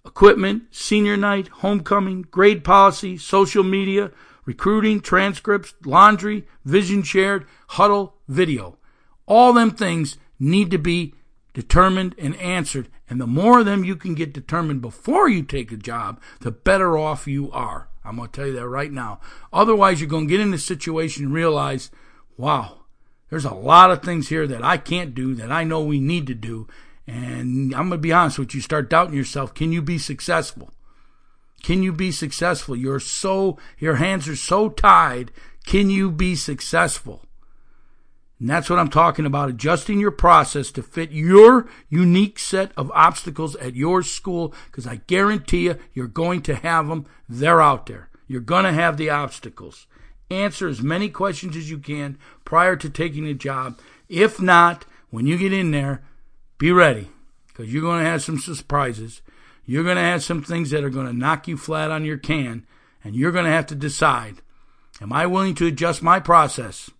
equipment, 0.06 0.64
senior 0.72 1.16
night, 1.16 1.48
homecoming, 1.48 2.22
grade 2.24 2.66
policy, 2.66 3.18
social 3.18 3.64
media, 3.64 4.12
recruiting, 4.44 5.00
transcripts, 5.00 5.74
laundry, 5.86 6.46
vision 6.66 7.02
shared, 7.02 7.48
Hudl, 7.70 8.12
video. 8.28 8.78
All 9.26 9.54
them 9.54 9.72
things 9.72 10.18
need 10.38 10.70
to 10.72 10.78
be 10.78 11.16
determined 11.54 12.14
and 12.18 12.36
answered. 12.36 12.90
And 13.10 13.22
the 13.22 13.26
more 13.26 13.62
of 13.62 13.66
them 13.66 13.86
you 13.86 13.96
can 13.96 14.16
get 14.16 14.34
determined 14.34 14.82
before 14.82 15.30
you 15.30 15.42
take 15.42 15.72
a 15.72 15.78
job, 15.78 16.20
the 16.42 16.52
better 16.52 16.98
off 16.98 17.26
you 17.26 17.50
are. 17.54 17.88
I'm 18.04 18.18
going 18.18 18.28
to 18.28 18.36
tell 18.36 18.48
you 18.48 18.56
that 18.56 18.68
right 18.68 18.92
now. 18.92 19.22
Otherwise, 19.54 20.02
you're 20.02 20.10
going 20.10 20.28
to 20.28 20.32
get 20.32 20.42
in 20.42 20.54
a 20.54 20.58
situation 20.58 21.24
and 21.24 21.34
realize, 21.34 21.90
wow, 22.36 22.80
there's 23.30 23.46
a 23.46 23.54
lot 23.54 23.92
of 23.92 24.02
things 24.02 24.28
here 24.28 24.46
that 24.46 24.62
I 24.62 24.76
can't 24.76 25.16
do 25.16 25.36
that 25.36 25.54
I 25.54 25.64
know 25.64 25.82
we 25.82 26.02
need 26.02 26.28
to 26.28 26.36
do. 26.36 26.68
And 27.08 27.74
I'm 27.74 27.90
going 27.90 27.92
to 27.92 27.98
be 27.98 28.14
honest 28.14 28.40
with 28.40 28.54
you, 28.54 28.62
start 28.62 28.90
doubting 28.90 29.16
yourself. 29.16 29.54
Can 29.54 29.72
you 29.72 29.82
be 29.82 29.98
successful? 29.98 30.72
Can 31.64 31.84
you 31.84 31.92
be 31.92 32.12
successful? 32.12 32.76
You're 32.76 33.00
so, 33.00 33.58
your 33.78 33.96
hands 33.96 34.28
are 34.28 34.36
so 34.36 34.70
tied. 34.70 35.32
Can 35.66 35.90
you 35.90 36.12
be 36.12 36.36
successful? 36.36 37.24
And 38.40 38.50
that's 38.50 38.72
what 38.72 38.80
I'm 38.80 38.90
talking 38.90 39.28
about 39.28 39.50
adjusting 39.50 40.00
your 40.00 40.10
process 40.10 40.72
to 40.72 40.82
fit 40.82 41.12
your 41.12 41.68
unique 41.90 42.40
set 42.40 42.72
of 42.76 42.92
obstacles 42.92 43.56
at 43.58 43.76
your 43.76 44.02
school 44.02 44.56
because 44.66 44.88
I 44.88 45.02
guarantee 45.06 45.66
you, 45.66 45.78
you're 45.94 46.08
going 46.08 46.42
to 46.44 46.56
have 46.56 46.88
them. 46.88 47.06
They're 47.30 47.62
out 47.62 47.86
there. 47.86 48.10
You're 48.28 48.42
going 48.42 48.64
to 48.64 48.74
have 48.74 48.98
the 48.98 49.12
obstacles. 49.12 49.86
Answer 50.32 50.68
as 50.68 50.82
many 50.82 51.10
questions 51.10 51.56
as 51.56 51.70
you 51.70 51.78
can 51.78 52.18
prior 52.44 52.76
to 52.78 52.90
taking 52.90 53.28
a 53.28 53.36
job. 53.36 53.78
If 54.10 54.42
not, 54.42 54.86
when 55.12 55.28
you 55.28 55.38
get 55.38 55.54
in 55.54 55.70
there, 55.70 56.02
be 56.62 56.72
ready 56.72 57.10
because 57.48 57.74
you're 57.74 57.82
going 57.82 58.04
to 58.04 58.10
have 58.10 58.22
some 58.22 58.38
surprises. 58.38 59.24
You're 59.66 59.84
going 59.84 59.96
to 59.96 60.04
have 60.04 60.24
some 60.24 60.44
things 60.44 60.70
that 60.70 60.84
are 60.84 60.92
going 60.92 61.08
to 61.08 61.14
knock 61.14 61.48
you 61.48 61.58
flat 61.58 61.90
on 61.90 62.06
your 62.06 62.18
can, 62.18 62.68
and 63.04 63.16
you're 63.16 63.32
going 63.32 63.46
to 63.46 63.52
have 63.52 63.66
to 63.68 63.76
decide 63.76 64.42
Am 65.02 65.12
I 65.12 65.26
willing 65.26 65.56
to 65.56 65.66
adjust 65.66 66.04
my 66.04 66.20
process? 66.20 66.92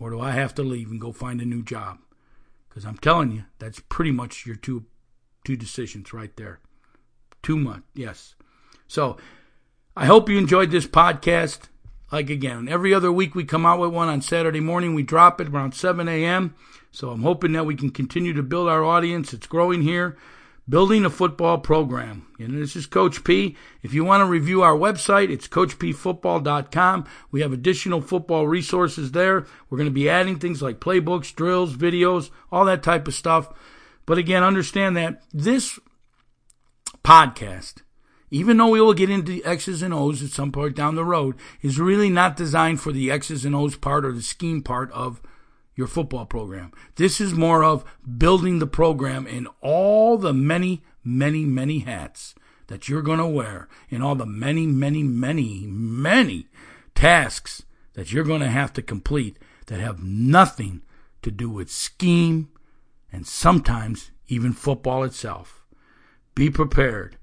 or 0.00 0.10
do 0.10 0.20
I 0.20 0.32
have 0.32 0.52
to 0.56 0.62
leave 0.64 0.90
and 0.90 1.00
go 1.00 1.12
find 1.12 1.40
a 1.40 1.44
new 1.44 1.62
job? 1.62 1.98
Because 2.68 2.84
I'm 2.84 2.98
telling 2.98 3.30
you, 3.30 3.44
that's 3.60 3.80
pretty 3.88 4.10
much 4.10 4.44
your 4.44 4.56
two 4.56 4.86
two 5.44 5.56
decisions 5.56 6.12
right 6.12 6.36
there. 6.36 6.58
Too 7.42 7.56
much, 7.56 7.82
yes. 7.94 8.34
So 8.88 9.16
I 9.96 10.06
hope 10.06 10.28
you 10.28 10.36
enjoyed 10.36 10.72
this 10.72 10.86
podcast. 10.86 11.68
Like 12.14 12.30
again, 12.30 12.68
every 12.68 12.94
other 12.94 13.10
week 13.10 13.34
we 13.34 13.42
come 13.42 13.66
out 13.66 13.80
with 13.80 13.90
one 13.90 14.06
on 14.06 14.22
Saturday 14.22 14.60
morning. 14.60 14.94
We 14.94 15.02
drop 15.02 15.40
it 15.40 15.48
around 15.48 15.74
7 15.74 16.06
a.m. 16.06 16.54
So 16.92 17.10
I'm 17.10 17.22
hoping 17.22 17.50
that 17.54 17.66
we 17.66 17.74
can 17.74 17.90
continue 17.90 18.32
to 18.34 18.42
build 18.44 18.68
our 18.68 18.84
audience. 18.84 19.34
It's 19.34 19.48
growing 19.48 19.82
here 19.82 20.16
building 20.68 21.04
a 21.04 21.10
football 21.10 21.58
program. 21.58 22.28
And 22.38 22.56
this 22.56 22.76
is 22.76 22.86
Coach 22.86 23.24
P. 23.24 23.56
If 23.82 23.92
you 23.92 24.04
want 24.04 24.20
to 24.20 24.26
review 24.26 24.62
our 24.62 24.76
website, 24.76 25.28
it's 25.28 25.48
coachpfootball.com. 25.48 27.04
We 27.32 27.40
have 27.40 27.52
additional 27.52 28.00
football 28.00 28.46
resources 28.46 29.10
there. 29.10 29.44
We're 29.68 29.78
going 29.78 29.90
to 29.90 29.92
be 29.92 30.08
adding 30.08 30.38
things 30.38 30.62
like 30.62 30.78
playbooks, 30.78 31.34
drills, 31.34 31.74
videos, 31.74 32.30
all 32.52 32.64
that 32.66 32.84
type 32.84 33.08
of 33.08 33.14
stuff. 33.14 33.48
But 34.06 34.18
again, 34.18 34.44
understand 34.44 34.96
that 34.96 35.20
this 35.32 35.80
podcast, 37.02 37.82
even 38.34 38.56
though 38.56 38.70
we 38.70 38.80
will 38.80 38.94
get 38.94 39.10
into 39.10 39.30
the 39.30 39.44
X's 39.44 39.80
and 39.80 39.94
O's 39.94 40.20
at 40.20 40.30
some 40.30 40.50
point 40.50 40.74
down 40.74 40.96
the 40.96 41.04
road, 41.04 41.36
is 41.62 41.78
really 41.78 42.10
not 42.10 42.36
designed 42.36 42.80
for 42.80 42.90
the 42.90 43.08
X's 43.08 43.44
and 43.44 43.54
O's 43.54 43.76
part 43.76 44.04
or 44.04 44.10
the 44.10 44.22
scheme 44.22 44.60
part 44.60 44.90
of 44.90 45.22
your 45.76 45.86
football 45.86 46.26
program. 46.26 46.72
This 46.96 47.20
is 47.20 47.32
more 47.32 47.62
of 47.62 47.84
building 48.18 48.58
the 48.58 48.66
program 48.66 49.28
in 49.28 49.46
all 49.60 50.18
the 50.18 50.32
many, 50.32 50.82
many, 51.04 51.44
many 51.44 51.78
hats 51.78 52.34
that 52.66 52.88
you're 52.88 53.02
going 53.02 53.20
to 53.20 53.26
wear, 53.26 53.68
in 53.88 54.02
all 54.02 54.16
the 54.16 54.26
many, 54.26 54.66
many, 54.66 55.04
many, 55.04 55.64
many 55.68 56.48
tasks 56.96 57.62
that 57.92 58.12
you're 58.12 58.24
going 58.24 58.40
to 58.40 58.50
have 58.50 58.72
to 58.72 58.82
complete 58.82 59.38
that 59.66 59.78
have 59.78 60.02
nothing 60.02 60.82
to 61.22 61.30
do 61.30 61.48
with 61.48 61.70
scheme 61.70 62.48
and 63.12 63.28
sometimes 63.28 64.10
even 64.26 64.52
football 64.52 65.04
itself. 65.04 65.64
Be 66.34 66.50
prepared 66.50 67.16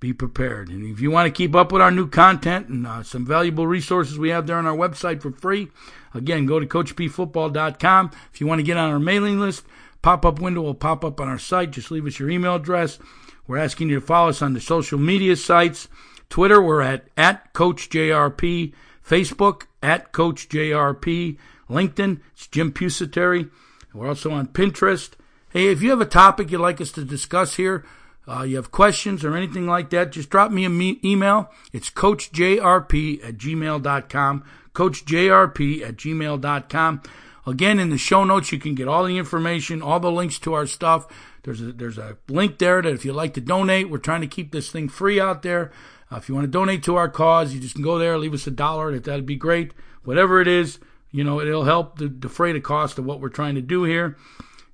be 0.00 0.12
prepared. 0.12 0.68
And 0.68 0.84
if 0.84 1.00
you 1.00 1.10
want 1.10 1.26
to 1.26 1.36
keep 1.36 1.54
up 1.54 1.72
with 1.72 1.82
our 1.82 1.90
new 1.90 2.08
content 2.08 2.68
and 2.68 2.86
uh, 2.86 3.02
some 3.02 3.26
valuable 3.26 3.66
resources 3.66 4.18
we 4.18 4.30
have 4.30 4.46
there 4.46 4.56
on 4.56 4.66
our 4.66 4.76
website 4.76 5.22
for 5.22 5.32
free, 5.32 5.68
again, 6.14 6.46
go 6.46 6.60
to 6.60 6.66
CoachPFootball.com. 6.66 8.10
If 8.32 8.40
you 8.40 8.46
want 8.46 8.58
to 8.58 8.64
get 8.64 8.76
on 8.76 8.90
our 8.90 8.98
mailing 8.98 9.40
list, 9.40 9.64
pop 10.02 10.26
up 10.26 10.40
window 10.40 10.62
will 10.62 10.74
pop 10.74 11.04
up 11.04 11.20
on 11.20 11.28
our 11.28 11.38
site. 11.38 11.70
Just 11.70 11.90
leave 11.90 12.06
us 12.06 12.18
your 12.18 12.30
email 12.30 12.56
address. 12.56 12.98
We're 13.46 13.58
asking 13.58 13.88
you 13.88 14.00
to 14.00 14.06
follow 14.06 14.28
us 14.28 14.42
on 14.42 14.54
the 14.54 14.60
social 14.60 14.98
media 14.98 15.36
sites. 15.36 15.88
Twitter, 16.28 16.60
we're 16.60 16.82
at, 16.82 17.06
at 17.16 17.54
CoachJRP. 17.54 18.72
Facebook, 19.06 19.66
at 19.82 20.12
CoachJRP. 20.12 21.38
LinkedIn, 21.70 22.20
it's 22.32 22.46
Jim 22.48 22.72
Pusateri. 22.72 23.50
We're 23.94 24.08
also 24.08 24.30
on 24.32 24.48
Pinterest. 24.48 25.12
Hey, 25.50 25.68
if 25.68 25.80
you 25.80 25.90
have 25.90 26.00
a 26.00 26.06
topic 26.06 26.50
you'd 26.50 26.60
like 26.60 26.80
us 26.80 26.92
to 26.92 27.04
discuss 27.04 27.56
here, 27.56 27.84
uh, 28.28 28.42
you 28.42 28.56
have 28.56 28.70
questions 28.70 29.24
or 29.24 29.36
anything 29.36 29.66
like 29.66 29.90
that, 29.90 30.12
just 30.12 30.30
drop 30.30 30.50
me 30.50 30.64
an 30.64 30.76
me- 30.76 31.00
email. 31.04 31.50
It's 31.72 31.90
coachjrp 31.90 33.24
at 33.24 33.36
gmail.com. 33.36 34.44
Coachjrp 34.74 35.82
at 35.82 35.96
gmail.com. 35.96 37.02
Again, 37.46 37.78
in 37.78 37.90
the 37.90 37.98
show 37.98 38.24
notes, 38.24 38.50
you 38.50 38.58
can 38.58 38.74
get 38.74 38.88
all 38.88 39.04
the 39.04 39.18
information, 39.18 39.80
all 39.80 40.00
the 40.00 40.10
links 40.10 40.38
to 40.40 40.54
our 40.54 40.66
stuff. 40.66 41.06
There's 41.44 41.60
a, 41.60 41.72
there's 41.72 41.98
a 41.98 42.18
link 42.28 42.58
there 42.58 42.82
that 42.82 42.92
if 42.92 43.04
you'd 43.04 43.14
like 43.14 43.34
to 43.34 43.40
donate, 43.40 43.88
we're 43.88 43.98
trying 43.98 44.22
to 44.22 44.26
keep 44.26 44.50
this 44.50 44.70
thing 44.70 44.88
free 44.88 45.20
out 45.20 45.42
there. 45.42 45.70
Uh, 46.10 46.16
if 46.16 46.28
you 46.28 46.34
want 46.34 46.44
to 46.44 46.50
donate 46.50 46.82
to 46.84 46.96
our 46.96 47.08
cause, 47.08 47.54
you 47.54 47.60
just 47.60 47.74
can 47.74 47.84
go 47.84 47.98
there, 47.98 48.18
leave 48.18 48.34
us 48.34 48.48
a 48.48 48.50
dollar. 48.50 48.90
That 48.92 49.04
that'd 49.04 49.26
be 49.26 49.36
great. 49.36 49.72
Whatever 50.02 50.40
it 50.40 50.48
is, 50.48 50.80
you 51.12 51.22
know, 51.22 51.40
it'll 51.40 51.64
help 51.64 51.98
defray 52.18 52.52
the 52.52 52.60
cost 52.60 52.98
of 52.98 53.04
what 53.04 53.20
we're 53.20 53.28
trying 53.28 53.54
to 53.54 53.62
do 53.62 53.84
here. 53.84 54.16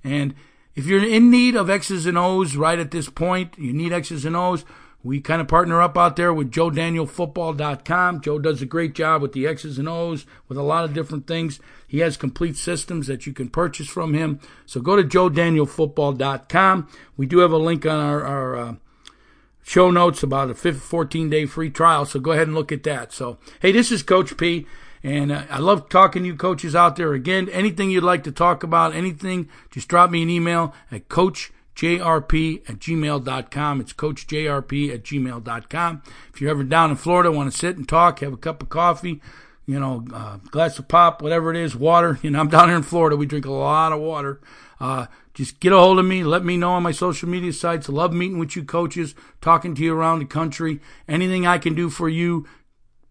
And 0.02 0.34
if 0.74 0.86
you're 0.86 1.04
in 1.04 1.30
need 1.30 1.56
of 1.56 1.68
X's 1.68 2.06
and 2.06 2.18
O's 2.18 2.56
right 2.56 2.78
at 2.78 2.90
this 2.90 3.08
point, 3.08 3.54
you 3.58 3.72
need 3.72 3.92
X's 3.92 4.24
and 4.24 4.36
O's. 4.36 4.64
We 5.04 5.20
kind 5.20 5.40
of 5.40 5.48
partner 5.48 5.82
up 5.82 5.98
out 5.98 6.14
there 6.14 6.32
with 6.32 6.52
JoeDanielFootball.com. 6.52 8.20
Joe 8.20 8.38
does 8.38 8.62
a 8.62 8.66
great 8.66 8.94
job 8.94 9.20
with 9.20 9.32
the 9.32 9.48
X's 9.48 9.78
and 9.78 9.88
O's, 9.88 10.26
with 10.48 10.56
a 10.56 10.62
lot 10.62 10.84
of 10.84 10.94
different 10.94 11.26
things. 11.26 11.58
He 11.88 11.98
has 11.98 12.16
complete 12.16 12.56
systems 12.56 13.08
that 13.08 13.26
you 13.26 13.32
can 13.32 13.48
purchase 13.48 13.88
from 13.88 14.14
him. 14.14 14.38
So 14.64 14.80
go 14.80 14.94
to 14.94 15.02
JoeDanielFootball.com. 15.02 16.88
We 17.16 17.26
do 17.26 17.38
have 17.38 17.52
a 17.52 17.58
link 17.58 17.84
on 17.84 17.98
our, 17.98 18.24
our 18.24 18.56
uh, 18.56 18.74
show 19.64 19.90
notes 19.90 20.22
about 20.22 20.50
a 20.50 20.54
14 20.54 21.28
day 21.28 21.46
free 21.46 21.70
trial. 21.70 22.06
So 22.06 22.20
go 22.20 22.30
ahead 22.30 22.46
and 22.46 22.54
look 22.54 22.70
at 22.70 22.84
that. 22.84 23.12
So, 23.12 23.38
hey, 23.60 23.72
this 23.72 23.90
is 23.90 24.04
Coach 24.04 24.36
P. 24.36 24.66
And 25.02 25.32
uh, 25.32 25.44
I 25.50 25.58
love 25.58 25.88
talking 25.88 26.22
to 26.22 26.28
you 26.28 26.36
coaches 26.36 26.74
out 26.74 26.96
there. 26.96 27.12
Again, 27.12 27.48
anything 27.48 27.90
you'd 27.90 28.04
like 28.04 28.24
to 28.24 28.32
talk 28.32 28.62
about, 28.62 28.94
anything, 28.94 29.48
just 29.70 29.88
drop 29.88 30.10
me 30.10 30.22
an 30.22 30.30
email 30.30 30.74
at 30.90 31.08
coachjrp 31.08 31.50
at 32.70 32.78
gmail.com. 32.78 33.80
It's 33.80 33.92
coachjrp 33.92 34.94
at 34.94 35.02
gmail.com. 35.02 36.02
If 36.32 36.40
you're 36.40 36.50
ever 36.50 36.64
down 36.64 36.90
in 36.90 36.96
Florida, 36.96 37.32
want 37.32 37.50
to 37.50 37.58
sit 37.58 37.76
and 37.76 37.88
talk, 37.88 38.20
have 38.20 38.32
a 38.32 38.36
cup 38.36 38.62
of 38.62 38.68
coffee, 38.68 39.20
you 39.66 39.80
know, 39.80 40.04
uh, 40.12 40.36
glass 40.50 40.78
of 40.78 40.86
pop, 40.88 41.20
whatever 41.20 41.50
it 41.50 41.56
is, 41.56 41.74
water. 41.74 42.18
You 42.22 42.30
know, 42.30 42.40
I'm 42.40 42.48
down 42.48 42.68
here 42.68 42.76
in 42.76 42.82
Florida. 42.84 43.16
We 43.16 43.26
drink 43.26 43.46
a 43.46 43.52
lot 43.52 43.92
of 43.92 44.00
water. 44.00 44.40
Uh, 44.78 45.06
just 45.34 45.60
get 45.60 45.72
a 45.72 45.78
hold 45.78 45.98
of 45.98 46.04
me. 46.04 46.24
Let 46.24 46.44
me 46.44 46.56
know 46.56 46.72
on 46.72 46.82
my 46.82 46.92
social 46.92 47.28
media 47.28 47.52
sites. 47.52 47.88
Love 47.88 48.12
meeting 48.12 48.38
with 48.38 48.54
you 48.54 48.64
coaches, 48.64 49.14
talking 49.40 49.74
to 49.74 49.82
you 49.82 49.94
around 49.94 50.18
the 50.18 50.26
country. 50.26 50.80
Anything 51.08 51.46
I 51.46 51.58
can 51.58 51.74
do 51.74 51.88
for 51.88 52.08
you, 52.08 52.46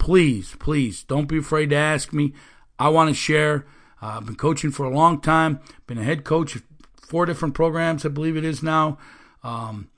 please, 0.02 0.56
please 0.58 1.04
don't 1.04 1.28
be 1.28 1.38
afraid 1.38 1.70
to 1.70 1.76
ask 1.76 2.12
me. 2.12 2.34
I 2.80 2.90
want 2.90 3.12
to 3.12 3.14
share. 3.14 3.68
Uh, 4.02 4.18
I've 4.18 4.26
been 4.26 4.36
coaching 4.36 4.72
for 4.72 4.84
a 4.84 4.90
long 4.90 5.22
time. 5.22 5.60
Been 5.86 6.00
a 6.00 6.04
head 6.04 6.24
coach 6.24 6.56
of 6.56 6.64
four 7.00 7.28
different 7.28 7.54
programs, 7.54 8.04
I 8.04 8.10
believe 8.10 8.36
it 8.36 8.44
is 8.44 8.64
now. 8.64 8.98
Um, 9.44 9.92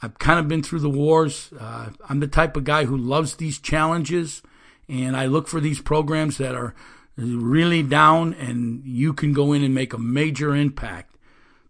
I've 0.00 0.16
kind 0.20 0.38
of 0.38 0.46
been 0.46 0.62
through 0.62 0.78
the 0.78 0.88
wars. 0.88 1.50
Uh, 1.58 1.88
I'm 2.08 2.20
the 2.20 2.28
type 2.28 2.56
of 2.56 2.62
guy 2.62 2.84
who 2.84 2.96
loves 2.96 3.34
these 3.34 3.58
challenges, 3.58 4.42
and 4.88 5.16
I 5.16 5.26
look 5.26 5.48
for 5.48 5.58
these 5.58 5.80
programs 5.80 6.38
that 6.38 6.54
are 6.54 6.76
really 7.16 7.82
down, 7.82 8.32
and 8.34 8.84
you 8.84 9.12
can 9.12 9.32
go 9.32 9.52
in 9.52 9.64
and 9.64 9.74
make 9.74 9.92
a 9.92 9.98
major 9.98 10.54
impact. 10.54 11.15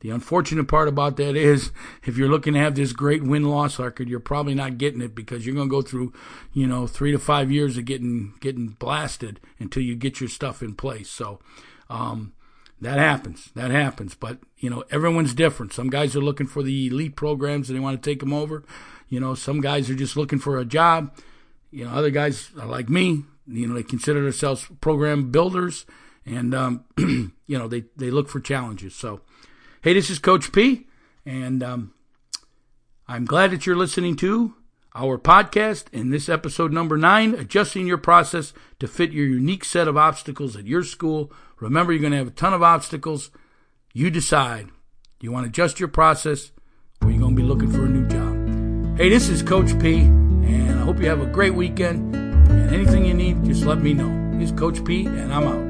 The 0.00 0.10
unfortunate 0.10 0.68
part 0.68 0.88
about 0.88 1.16
that 1.16 1.36
is 1.36 1.70
if 2.04 2.16
you're 2.16 2.28
looking 2.28 2.54
to 2.54 2.60
have 2.60 2.74
this 2.74 2.92
great 2.92 3.22
win 3.22 3.44
loss 3.44 3.78
record, 3.78 4.08
you're 4.08 4.20
probably 4.20 4.54
not 4.54 4.78
getting 4.78 5.00
it 5.00 5.14
because 5.14 5.46
you're 5.46 5.54
going 5.54 5.68
to 5.68 5.74
go 5.74 5.82
through, 5.82 6.12
you 6.52 6.66
know, 6.66 6.86
three 6.86 7.12
to 7.12 7.18
five 7.18 7.50
years 7.50 7.76
of 7.76 7.86
getting 7.86 8.34
getting 8.40 8.68
blasted 8.68 9.40
until 9.58 9.82
you 9.82 9.96
get 9.96 10.20
your 10.20 10.28
stuff 10.28 10.62
in 10.62 10.74
place. 10.74 11.10
So 11.10 11.40
um, 11.88 12.34
that 12.80 12.98
happens. 12.98 13.50
That 13.54 13.70
happens. 13.70 14.14
But 14.14 14.38
you 14.58 14.68
know, 14.68 14.84
everyone's 14.90 15.34
different. 15.34 15.72
Some 15.72 15.88
guys 15.88 16.14
are 16.14 16.20
looking 16.20 16.46
for 16.46 16.62
the 16.62 16.88
elite 16.88 17.16
programs 17.16 17.68
and 17.68 17.76
they 17.76 17.82
want 17.82 18.00
to 18.00 18.10
take 18.10 18.20
them 18.20 18.32
over. 18.32 18.64
You 19.08 19.20
know, 19.20 19.34
some 19.34 19.60
guys 19.60 19.88
are 19.88 19.94
just 19.94 20.16
looking 20.16 20.38
for 20.38 20.58
a 20.58 20.64
job. 20.64 21.16
You 21.70 21.84
know, 21.84 21.90
other 21.90 22.10
guys 22.10 22.50
are 22.60 22.66
like 22.66 22.88
me. 22.88 23.24
You 23.46 23.66
know, 23.66 23.74
they 23.74 23.82
consider 23.82 24.22
themselves 24.22 24.66
program 24.80 25.30
builders, 25.30 25.86
and 26.24 26.54
um, 26.54 26.84
you 26.98 27.32
know, 27.58 27.68
they 27.68 27.84
they 27.96 28.10
look 28.10 28.28
for 28.28 28.40
challenges. 28.40 28.94
So. 28.94 29.22
Hey, 29.86 29.94
this 29.94 30.10
is 30.10 30.18
Coach 30.18 30.50
P, 30.50 30.88
and 31.24 31.62
um, 31.62 31.94
I'm 33.06 33.24
glad 33.24 33.52
that 33.52 33.66
you're 33.66 33.76
listening 33.76 34.16
to 34.16 34.52
our 34.96 35.16
podcast 35.16 35.84
in 35.92 36.10
this 36.10 36.28
episode 36.28 36.72
number 36.72 36.96
nine 36.96 37.36
adjusting 37.36 37.86
your 37.86 37.96
process 37.96 38.52
to 38.80 38.88
fit 38.88 39.12
your 39.12 39.28
unique 39.28 39.64
set 39.64 39.86
of 39.86 39.96
obstacles 39.96 40.56
at 40.56 40.66
your 40.66 40.82
school. 40.82 41.32
Remember, 41.60 41.92
you're 41.92 42.00
going 42.00 42.10
to 42.10 42.18
have 42.18 42.26
a 42.26 42.32
ton 42.32 42.52
of 42.52 42.64
obstacles. 42.64 43.30
You 43.94 44.10
decide. 44.10 44.70
You 45.20 45.30
want 45.30 45.44
to 45.44 45.50
adjust 45.50 45.78
your 45.78 45.88
process, 45.88 46.50
or 47.00 47.12
you're 47.12 47.20
going 47.20 47.36
to 47.36 47.40
be 47.40 47.46
looking 47.46 47.70
for 47.70 47.84
a 47.84 47.88
new 47.88 48.08
job. 48.08 48.98
Hey, 48.98 49.08
this 49.08 49.28
is 49.28 49.40
Coach 49.40 49.78
P, 49.78 50.00
and 50.00 50.80
I 50.80 50.82
hope 50.82 50.98
you 50.98 51.08
have 51.08 51.20
a 51.20 51.26
great 51.26 51.54
weekend. 51.54 52.12
And 52.12 52.74
anything 52.74 53.04
you 53.04 53.14
need, 53.14 53.44
just 53.44 53.64
let 53.64 53.78
me 53.78 53.94
know. 53.94 54.40
It's 54.42 54.50
Coach 54.50 54.84
P, 54.84 55.06
and 55.06 55.32
I'm 55.32 55.44
out. 55.44 55.65